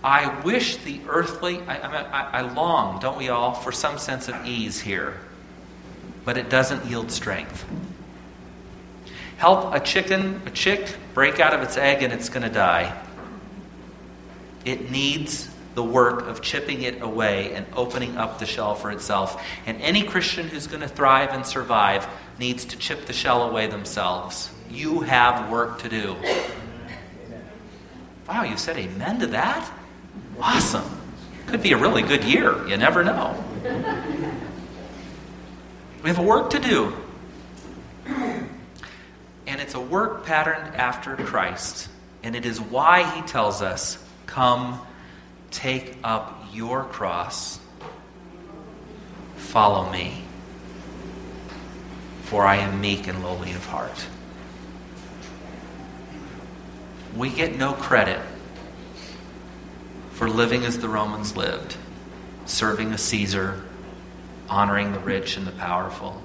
I 0.04 0.41
wish 0.41 0.78
the 0.78 1.00
earthly, 1.08 1.62
I, 1.67 1.78
I, 1.78 2.22
I, 2.39 2.41
long, 2.41 2.99
don't 2.99 3.16
we 3.16 3.30
all, 3.30 3.53
for 3.53 3.72
some 3.72 3.99
sense 3.99 4.28
of 4.28 4.43
ease 4.43 4.82
here, 4.82 5.20
but 6.26 6.36
it 6.36 6.49
doesn't 6.49 6.88
yield 6.88 7.12
strength. 7.12 7.64
Help 9.38 9.72
a 9.72 9.80
chicken, 9.80 10.41
a 10.47 10.49
chick, 10.49 10.95
break 11.14 11.39
out 11.39 11.53
of 11.53 11.62
its 11.62 11.78
egg 11.78 12.01
and 12.01 12.12
it's 12.12 12.28
going 12.28 12.41
to 12.41 12.49
die. 12.49 12.99
It 14.66 14.89
needs 14.89 15.51
the 15.76 15.84
work 15.84 16.26
of 16.28 16.41
chipping 16.41 16.82
it 16.82 17.03
away 17.03 17.53
and 17.53 17.68
opening 17.76 18.18
up 18.18 18.39
the 18.39 18.47
shell 18.47 18.74
for 18.74 18.89
itself. 18.89 19.45
And 19.68 19.80
any 19.80 20.01
Christian 20.01 20.47
who's 20.47 20.66
going 20.66 20.82
to 20.82 20.88
thrive 20.88 21.30
and 21.34 21.45
survive 21.45 22.08
needs 22.39 22.66
to 22.66 22.78
chip 22.78 23.05
the 23.05 23.14
shell 23.14 23.47
away 23.47 23.68
themselves. 23.68 24.49
You 24.70 25.01
have 25.01 25.49
work 25.49 25.80
to 25.80 25.89
do. 25.89 26.15
Wow, 28.28 28.43
you 28.43 28.57
said 28.57 28.78
amen 28.78 29.20
to 29.20 29.28
that? 29.28 29.72
Awesome. 30.39 30.84
Could 31.47 31.63
be 31.63 31.72
a 31.72 31.78
really 31.78 32.01
good 32.01 32.24
year. 32.24 32.68
You 32.68 32.78
never 32.78 33.03
know. 33.03 33.41
We 36.03 36.09
have 36.09 36.20
a 36.20 36.24
work 36.24 36.49
to 36.51 36.59
do. 36.59 36.93
And 38.05 39.61
it's 39.61 39.76
a 39.76 39.80
work 39.80 40.26
patterned 40.26 40.76
after 40.76 41.15
Christ. 41.15 41.88
And 42.22 42.36
it 42.36 42.45
is 42.45 42.59
why 42.59 43.09
he 43.15 43.22
tells 43.22 43.61
us, 43.61 44.03
Come, 44.26 44.82
take 45.51 45.97
up 46.03 46.43
your 46.53 46.84
cross, 46.84 47.59
follow 49.38 49.89
me, 49.91 50.24
for 52.24 52.45
I 52.45 52.57
am 52.57 52.82
meek 52.82 53.07
and 53.07 53.24
lowly 53.24 53.53
of 53.53 53.65
heart. 53.65 54.05
We 57.18 57.30
get 57.32 57.57
no 57.57 57.74
credit 57.74 58.22
for 60.11 60.30
living 60.30 60.65
as 60.65 60.78
the 60.78 60.88
Romans 60.88 61.36
lived, 61.36 61.76
serving 62.45 62.93
a 62.93 62.97
Caesar, 62.97 63.63
honoring 64.47 64.93
the 64.93 64.99
rich 64.99 65.36
and 65.36 65.47
the 65.47 65.51
powerful, 65.53 66.22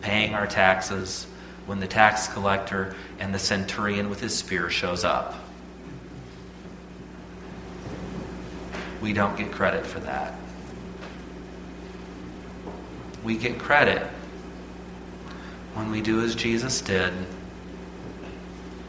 paying 0.00 0.34
our 0.34 0.46
taxes 0.46 1.26
when 1.66 1.80
the 1.80 1.86
tax 1.86 2.28
collector 2.28 2.94
and 3.18 3.34
the 3.34 3.38
centurion 3.38 4.08
with 4.08 4.20
his 4.20 4.36
spear 4.36 4.70
shows 4.70 5.04
up. 5.04 5.34
We 9.02 9.12
don't 9.12 9.36
get 9.36 9.50
credit 9.50 9.84
for 9.84 10.00
that. 10.00 10.34
We 13.24 13.36
get 13.36 13.58
credit 13.58 14.02
when 15.74 15.90
we 15.90 16.00
do 16.00 16.22
as 16.22 16.34
Jesus 16.34 16.80
did 16.80 17.12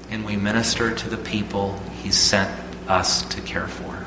and 0.10 0.26
we 0.26 0.36
minister 0.36 0.93
to 0.93 1.10
the 1.10 1.18
people 1.18 1.78
he 2.01 2.12
sent 2.12 2.49
us 2.88 3.24
to 3.30 3.41
care 3.41 3.68
for. 3.68 4.05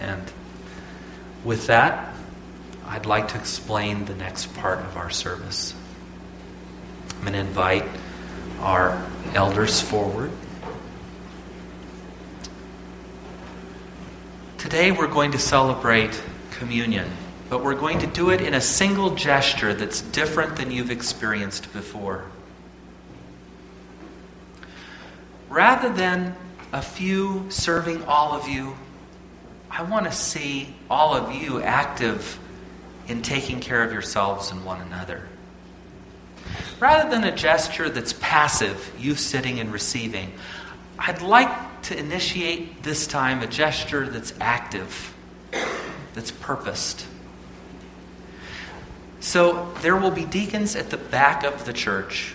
And 0.00 0.22
with 1.44 1.66
that, 1.66 2.14
I'd 2.86 3.06
like 3.06 3.28
to 3.28 3.38
explain 3.38 4.04
the 4.04 4.14
next 4.14 4.54
part 4.54 4.80
of 4.80 4.96
our 4.96 5.10
service. 5.10 5.74
I'm 7.16 7.20
going 7.22 7.32
to 7.32 7.38
invite 7.38 7.84
our 8.60 9.04
elders 9.34 9.80
forward. 9.80 10.30
Today 14.58 14.92
we're 14.92 15.08
going 15.08 15.32
to 15.32 15.38
celebrate 15.38 16.22
communion, 16.52 17.10
but 17.52 17.62
we're 17.62 17.74
going 17.74 17.98
to 17.98 18.06
do 18.06 18.30
it 18.30 18.40
in 18.40 18.54
a 18.54 18.60
single 18.62 19.14
gesture 19.14 19.74
that's 19.74 20.00
different 20.00 20.56
than 20.56 20.70
you've 20.70 20.90
experienced 20.90 21.70
before. 21.74 22.24
Rather 25.50 25.92
than 25.92 26.34
a 26.72 26.80
few 26.80 27.44
serving 27.50 28.02
all 28.04 28.32
of 28.32 28.48
you, 28.48 28.74
I 29.70 29.82
want 29.82 30.06
to 30.06 30.12
see 30.12 30.74
all 30.88 31.14
of 31.14 31.34
you 31.34 31.60
active 31.60 32.38
in 33.06 33.20
taking 33.20 33.60
care 33.60 33.84
of 33.84 33.92
yourselves 33.92 34.50
and 34.50 34.64
one 34.64 34.80
another. 34.80 35.28
Rather 36.80 37.10
than 37.10 37.22
a 37.22 37.36
gesture 37.36 37.90
that's 37.90 38.14
passive, 38.14 38.94
you 38.98 39.14
sitting 39.14 39.60
and 39.60 39.70
receiving, 39.70 40.32
I'd 40.98 41.20
like 41.20 41.82
to 41.82 41.98
initiate 41.98 42.82
this 42.82 43.06
time 43.06 43.42
a 43.42 43.46
gesture 43.46 44.08
that's 44.08 44.32
active, 44.40 45.14
that's 46.14 46.30
purposed. 46.30 47.08
So 49.22 49.72
there 49.82 49.96
will 49.96 50.10
be 50.10 50.24
deacons 50.24 50.74
at 50.74 50.90
the 50.90 50.96
back 50.96 51.44
of 51.44 51.64
the 51.64 51.72
church 51.72 52.34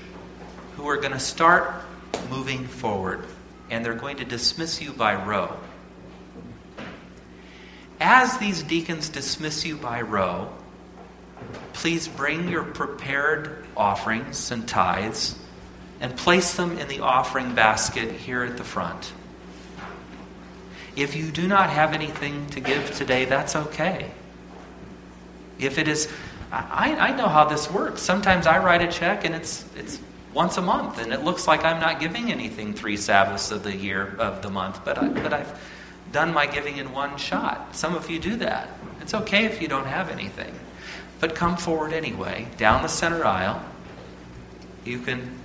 who 0.78 0.88
are 0.88 0.96
going 0.96 1.12
to 1.12 1.20
start 1.20 1.84
moving 2.30 2.66
forward, 2.66 3.26
and 3.70 3.84
they're 3.84 3.94
going 3.94 4.18
to 4.18 4.26
dismiss 4.26 4.82
you 4.82 4.94
by 4.94 5.16
row. 5.16 5.54
As 8.00 8.38
these 8.38 8.64
deacons 8.64 9.10
dismiss 9.10 9.66
you 9.66 9.76
by 9.76 10.02
row, 10.02 10.50
please 11.74 12.08
bring 12.08 12.48
your 12.48 12.64
prepared 12.64 13.66
offerings 13.76 14.50
and 14.50 14.66
tithes 14.66 15.38
and 16.00 16.16
place 16.16 16.56
them 16.56 16.78
in 16.80 16.88
the 16.88 17.02
offering 17.02 17.54
basket 17.54 18.12
here 18.12 18.44
at 18.44 18.56
the 18.56 18.64
front. 18.64 19.12
If 20.96 21.18
you 21.18 21.32
do 21.32 21.50
not 21.50 21.70
have 21.70 21.94
anything 21.94 22.48
to 22.52 22.62
give 22.62 22.92
today, 22.92 23.26
that's 23.26 23.58
okay. 23.58 24.10
If 25.60 25.78
it 25.80 25.90
is, 25.90 26.08
I, 26.52 26.96
I 26.96 27.16
know 27.16 27.28
how 27.28 27.46
this 27.46 27.70
works. 27.70 28.02
Sometimes 28.02 28.48
I 28.48 28.58
write 28.64 28.82
a 28.82 28.92
check 28.92 29.26
and 29.26 29.36
it's, 29.36 29.66
it's 29.76 30.00
once 30.34 30.58
a 30.58 30.62
month, 30.62 31.00
and 31.00 31.12
it 31.12 31.24
looks 31.24 31.48
like 31.48 31.66
I'm 31.66 31.80
not 31.80 32.00
giving 32.00 32.32
anything 32.32 32.74
three 32.74 32.96
Sabbaths 32.96 33.50
of 33.50 33.64
the 33.64 33.76
year 33.76 34.16
of 34.20 34.44
the 34.44 34.50
month, 34.50 34.86
but, 34.86 34.98
I, 34.98 35.08
but 35.08 35.34
I've 35.34 35.60
done 36.12 36.34
my 36.34 36.46
giving 36.46 36.78
in 36.78 36.92
one 36.92 37.18
shot. 37.18 37.76
Some 37.76 37.96
of 37.96 38.10
you 38.10 38.20
do 38.20 38.36
that. 38.38 38.70
It's 39.02 39.14
okay 39.14 39.46
if 39.46 39.62
you 39.62 39.68
don't 39.68 39.88
have 39.88 40.10
anything. 40.10 40.54
But 41.20 41.34
come 41.34 41.58
forward 41.58 41.92
anyway, 41.92 42.48
down 42.58 42.84
the 42.84 42.88
center 42.88 43.26
aisle. 43.26 43.64
You 44.86 45.00
can 45.00 45.36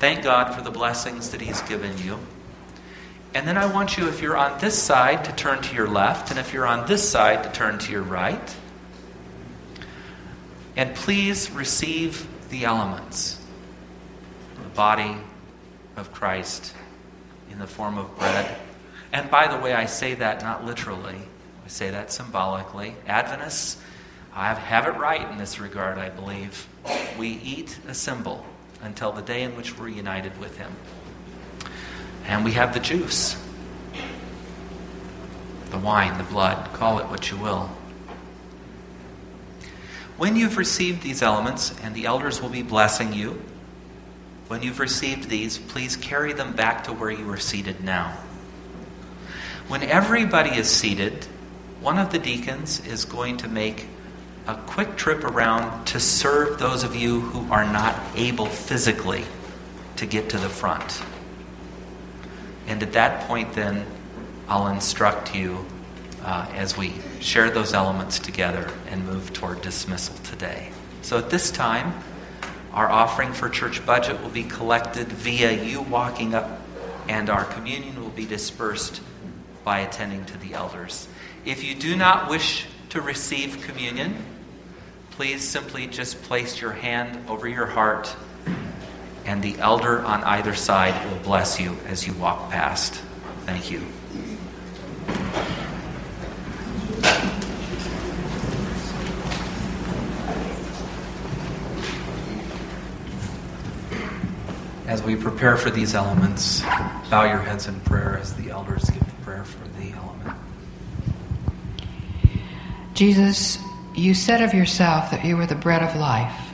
thank 0.00 0.24
God 0.24 0.54
for 0.54 0.60
the 0.60 0.70
blessings 0.70 1.30
that 1.30 1.40
He's 1.40 1.62
given 1.62 1.96
you. 1.98 2.18
And 3.34 3.46
then 3.46 3.56
I 3.56 3.72
want 3.72 3.96
you, 3.96 4.08
if 4.08 4.20
you're 4.20 4.36
on 4.36 4.58
this 4.60 4.76
side, 4.76 5.24
to 5.26 5.32
turn 5.32 5.62
to 5.62 5.74
your 5.74 5.88
left, 5.88 6.30
and 6.30 6.38
if 6.38 6.52
you're 6.52 6.66
on 6.66 6.86
this 6.88 7.08
side, 7.08 7.44
to 7.44 7.52
turn 7.52 7.78
to 7.78 7.92
your 7.92 8.02
right. 8.02 8.56
And 10.76 10.94
please 10.94 11.50
receive 11.50 12.26
the 12.50 12.64
elements 12.64 13.38
the 14.62 14.68
body 14.70 15.16
of 15.96 16.12
Christ 16.12 16.74
in 17.50 17.58
the 17.58 17.66
form 17.66 17.98
of 17.98 18.16
bread. 18.18 18.56
And 19.12 19.30
by 19.30 19.48
the 19.48 19.62
way, 19.62 19.74
I 19.74 19.86
say 19.86 20.14
that 20.14 20.42
not 20.42 20.64
literally, 20.64 21.18
I 21.64 21.68
say 21.68 21.90
that 21.90 22.12
symbolically. 22.12 22.94
Adventists 23.06 23.78
I 24.34 24.54
have 24.54 24.86
it 24.86 24.98
right 24.98 25.30
in 25.30 25.36
this 25.36 25.60
regard, 25.60 25.98
I 25.98 26.08
believe. 26.08 26.66
We 27.18 27.28
eat 27.28 27.78
a 27.86 27.92
symbol 27.92 28.46
until 28.80 29.12
the 29.12 29.20
day 29.20 29.42
in 29.42 29.56
which 29.56 29.78
we're 29.78 29.88
united 29.88 30.38
with 30.40 30.56
Him. 30.56 30.74
And 32.24 32.42
we 32.42 32.52
have 32.52 32.72
the 32.72 32.80
juice, 32.80 33.36
the 35.66 35.78
wine, 35.78 36.16
the 36.16 36.24
blood, 36.24 36.72
call 36.72 36.98
it 36.98 37.08
what 37.08 37.30
you 37.30 37.36
will. 37.36 37.70
When 40.16 40.36
you've 40.36 40.58
received 40.58 41.02
these 41.02 41.22
elements, 41.22 41.74
and 41.82 41.94
the 41.94 42.06
elders 42.06 42.40
will 42.40 42.50
be 42.50 42.62
blessing 42.62 43.12
you, 43.12 43.42
when 44.48 44.62
you've 44.62 44.80
received 44.80 45.28
these, 45.28 45.56
please 45.56 45.96
carry 45.96 46.32
them 46.32 46.52
back 46.52 46.84
to 46.84 46.92
where 46.92 47.10
you 47.10 47.28
are 47.30 47.38
seated 47.38 47.82
now. 47.82 48.18
When 49.68 49.82
everybody 49.82 50.50
is 50.50 50.68
seated, 50.68 51.24
one 51.80 51.98
of 51.98 52.12
the 52.12 52.18
deacons 52.18 52.84
is 52.86 53.04
going 53.04 53.38
to 53.38 53.48
make 53.48 53.86
a 54.46 54.54
quick 54.54 54.96
trip 54.96 55.24
around 55.24 55.86
to 55.86 56.00
serve 56.00 56.58
those 56.58 56.84
of 56.84 56.94
you 56.94 57.20
who 57.20 57.50
are 57.50 57.64
not 57.64 57.98
able 58.14 58.46
physically 58.46 59.24
to 59.96 60.04
get 60.04 60.28
to 60.30 60.38
the 60.38 60.48
front. 60.48 61.02
And 62.66 62.82
at 62.82 62.92
that 62.92 63.26
point, 63.26 63.54
then, 63.54 63.86
I'll 64.48 64.68
instruct 64.68 65.34
you 65.34 65.64
uh, 66.24 66.46
as 66.54 66.76
we 66.76 66.92
share 67.20 67.50
those 67.50 67.74
elements 67.74 68.18
together 68.18 68.70
and 68.88 69.06
move 69.06 69.32
toward 69.32 69.62
dismissal 69.62 70.14
today. 70.24 70.70
So 71.02 71.18
at 71.18 71.30
this 71.30 71.50
time, 71.50 71.94
our 72.72 72.88
offering 72.88 73.32
for 73.32 73.48
church 73.48 73.84
budget 73.84 74.22
will 74.22 74.30
be 74.30 74.44
collected 74.44 75.08
via 75.08 75.52
you 75.62 75.82
walking 75.82 76.34
up, 76.34 76.62
and 77.08 77.28
our 77.28 77.44
communion 77.44 78.00
will 78.02 78.10
be 78.10 78.24
dispersed 78.24 79.00
by 79.64 79.80
attending 79.80 80.24
to 80.26 80.38
the 80.38 80.54
elders. 80.54 81.08
If 81.44 81.64
you 81.64 81.74
do 81.74 81.96
not 81.96 82.30
wish 82.30 82.66
to 82.90 83.00
receive 83.00 83.62
communion, 83.62 84.24
please 85.10 85.46
simply 85.46 85.86
just 85.86 86.22
place 86.22 86.60
your 86.60 86.72
hand 86.72 87.28
over 87.28 87.48
your 87.48 87.66
heart, 87.66 88.14
and 89.24 89.42
the 89.42 89.58
elder 89.58 90.00
on 90.00 90.24
either 90.24 90.54
side 90.54 91.10
will 91.10 91.18
bless 91.18 91.60
you 91.60 91.76
as 91.86 92.06
you 92.06 92.12
walk 92.14 92.50
past. 92.50 92.94
Thank 93.44 93.70
you. 93.70 93.82
As 104.86 105.02
we 105.02 105.16
prepare 105.16 105.56
for 105.56 105.70
these 105.70 105.94
elements, 105.94 106.60
bow 107.10 107.24
your 107.24 107.38
heads 107.38 107.66
in 107.66 107.80
prayer 107.80 108.18
as 108.18 108.34
the 108.34 108.50
elders 108.50 108.84
give 108.90 109.00
the 109.00 109.22
prayer 109.22 109.44
for 109.44 109.66
the 109.80 109.90
element. 109.92 110.36
Jesus, 112.92 113.58
you 113.94 114.12
said 114.12 114.42
of 114.42 114.52
yourself 114.52 115.10
that 115.10 115.24
you 115.24 115.36
were 115.36 115.46
the 115.46 115.54
bread 115.54 115.82
of 115.82 115.96
life. 115.96 116.52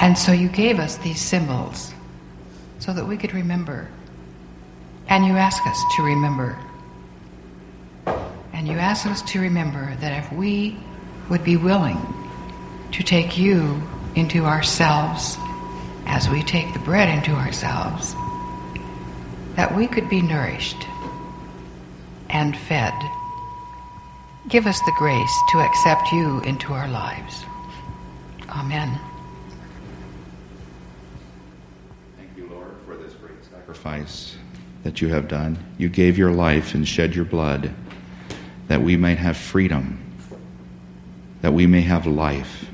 And 0.00 0.16
so 0.16 0.32
you 0.32 0.48
gave 0.48 0.78
us 0.78 0.96
these 0.98 1.20
symbols 1.20 1.92
so 2.78 2.92
that 2.92 3.06
we 3.06 3.16
could 3.16 3.32
remember. 3.32 3.88
And 5.08 5.24
you 5.24 5.32
ask 5.32 5.66
us 5.66 5.82
to 5.96 6.02
remember. 6.02 6.58
You 8.68 8.78
ask 8.78 9.06
us 9.06 9.22
to 9.32 9.40
remember 9.40 9.94
that 9.96 10.24
if 10.24 10.32
we 10.32 10.76
would 11.30 11.44
be 11.44 11.56
willing 11.56 11.98
to 12.92 13.02
take 13.02 13.38
you 13.38 13.82
into 14.14 14.44
ourselves 14.44 15.36
as 16.06 16.28
we 16.28 16.42
take 16.42 16.72
the 16.72 16.80
bread 16.80 17.08
into 17.08 17.32
ourselves, 17.32 18.14
that 19.56 19.74
we 19.74 19.86
could 19.86 20.08
be 20.08 20.22
nourished 20.22 20.86
and 22.30 22.56
fed 22.56 22.94
Give 24.48 24.66
us 24.66 24.80
the 24.80 24.92
grace 24.96 25.42
to 25.50 25.58
accept 25.58 26.10
you 26.10 26.40
into 26.40 26.72
our 26.72 26.88
lives. 26.88 27.44
Amen. 28.48 28.98
Thank 32.16 32.30
you, 32.34 32.48
Lord, 32.48 32.72
for 32.86 32.96
this 32.96 33.12
great 33.14 33.44
sacrifice 33.44 34.36
that 34.84 35.02
you 35.02 35.08
have 35.08 35.28
done. 35.28 35.58
You 35.76 35.90
gave 35.90 36.16
your 36.16 36.30
life 36.30 36.74
and 36.74 36.88
shed 36.88 37.14
your 37.14 37.26
blood 37.26 37.74
that 38.68 38.82
we 38.82 38.96
might 38.96 39.18
have 39.18 39.36
freedom, 39.36 39.98
that 41.42 41.52
we 41.52 41.66
may 41.66 41.80
have 41.80 42.06
life, 42.06 42.66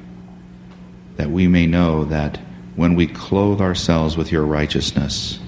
that 1.16 1.30
we 1.30 1.47
may 1.47 1.66
know 1.66 2.05
that 2.05 2.38
when 2.76 2.95
we 2.95 3.07
clothe 3.07 3.61
ourselves 3.61 4.16
with 4.16 4.32
your 4.32 4.45
righteousness, 4.45 5.38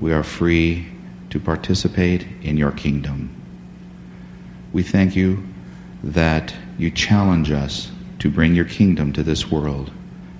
we 0.00 0.12
are 0.12 0.22
free 0.22 0.86
to 1.30 1.40
participate 1.40 2.26
in 2.42 2.56
your 2.56 2.70
kingdom. 2.70 3.30
We 4.72 4.82
thank 4.82 5.16
you 5.16 5.42
that 6.02 6.54
you 6.78 6.90
challenge 6.90 7.50
us 7.50 7.90
to 8.20 8.30
bring 8.30 8.54
your 8.54 8.64
kingdom 8.64 9.12
to 9.14 9.22
this 9.22 9.50
world. 9.50 9.90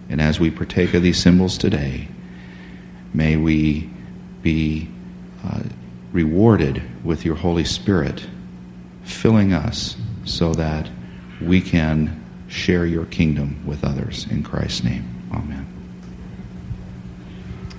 And 0.09 0.21
as 0.21 0.39
we 0.39 0.51
partake 0.51 0.95
of 0.95 1.03
these 1.03 1.21
symbols 1.21 1.59
today, 1.59 2.09
may 3.13 3.37
we 3.37 3.91
be 4.43 4.89
uh, 5.45 5.63
rewarded 6.13 6.83
with 7.05 7.25
your 7.25 7.35
Holy 7.37 7.65
Spirit, 7.65 8.27
filling 9.05 9.53
us 9.53 9.97
so 10.25 10.53
that 10.55 10.89
we 11.41 11.61
can 11.61 12.25
share 12.49 12.87
your 12.87 13.05
kingdom 13.07 13.65
with 13.67 13.85
others. 13.85 14.27
In 14.31 14.43
Christ's 14.43 14.85
name, 14.85 15.29
amen. 15.33 15.67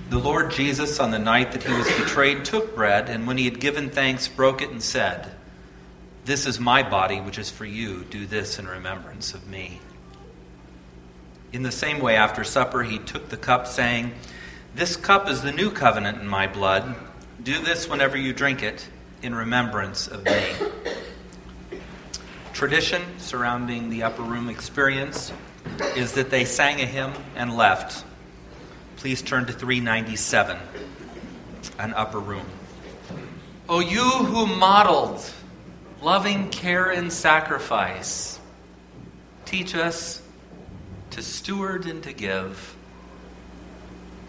The 0.10 0.20
Lord 0.20 0.52
Jesus, 0.52 1.00
on 1.00 1.12
the 1.12 1.20
night 1.20 1.52
that 1.54 1.64
he 1.64 1.74
was 1.74 1.88
betrayed, 1.88 2.46
took 2.46 2.76
bread, 2.76 3.10
and 3.10 3.26
when 3.26 3.38
he 3.38 3.46
had 3.46 3.60
given 3.60 3.90
thanks, 3.90 4.28
broke 4.28 4.62
it 4.62 4.70
and 4.70 4.82
said, 4.82 5.32
This 6.26 6.46
is 6.46 6.60
my 6.60 6.84
body, 6.84 7.20
which 7.20 7.40
is 7.40 7.50
for 7.50 7.66
you. 7.66 8.04
Do 8.04 8.26
this 8.26 8.60
in 8.60 8.68
remembrance 8.68 9.34
of 9.34 9.48
me. 9.48 9.80
In 11.52 11.64
the 11.64 11.72
same 11.72 12.00
way, 12.00 12.16
after 12.16 12.44
supper, 12.44 12.84
he 12.84 13.00
took 13.00 13.30
the 13.30 13.38
cup, 13.38 13.66
saying, 13.66 14.14
This 14.76 14.96
cup 14.96 15.28
is 15.30 15.42
the 15.42 15.52
new 15.52 15.72
covenant 15.72 16.22
in 16.22 16.28
my 16.28 16.48
blood. 16.48 16.96
Do 17.42 17.60
this 17.60 17.90
whenever 17.90 18.18
you 18.18 18.32
drink 18.34 18.62
it 18.62 18.88
in 19.22 19.34
remembrance 19.34 20.08
of 20.08 20.24
me. 20.24 20.54
Tradition 22.56 23.02
surrounding 23.18 23.90
the 23.90 24.04
upper 24.04 24.22
room 24.22 24.48
experience 24.48 25.34
is 25.98 26.14
that 26.14 26.30
they 26.30 26.46
sang 26.46 26.80
a 26.80 26.86
hymn 26.86 27.12
and 27.36 27.58
left. 27.58 28.06
Please 28.96 29.22
turn 29.22 29.46
to 29.48 29.52
397, 29.52 30.58
an 31.80 31.94
upper 31.94 32.18
room. 32.18 32.46
O 33.68 33.82
you 33.82 34.00
who 34.00 34.46
modeled 34.46 35.22
loving 36.02 36.50
care 36.50 36.92
and 36.92 37.12
sacrifice, 37.12 38.40
teach 39.44 39.76
us 39.76 40.22
to 41.10 41.22
steward 41.22 41.86
and 41.86 42.02
to 42.04 42.14
give 42.14 42.78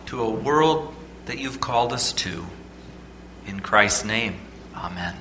to 0.06 0.20
a 0.20 0.30
world 0.30 0.92
that 1.26 1.38
you've 1.38 1.60
called 1.60 1.92
us 1.92 2.12
to. 2.14 2.44
In 3.46 3.60
Christ's 3.60 4.04
name, 4.04 4.34
amen. 4.74 5.14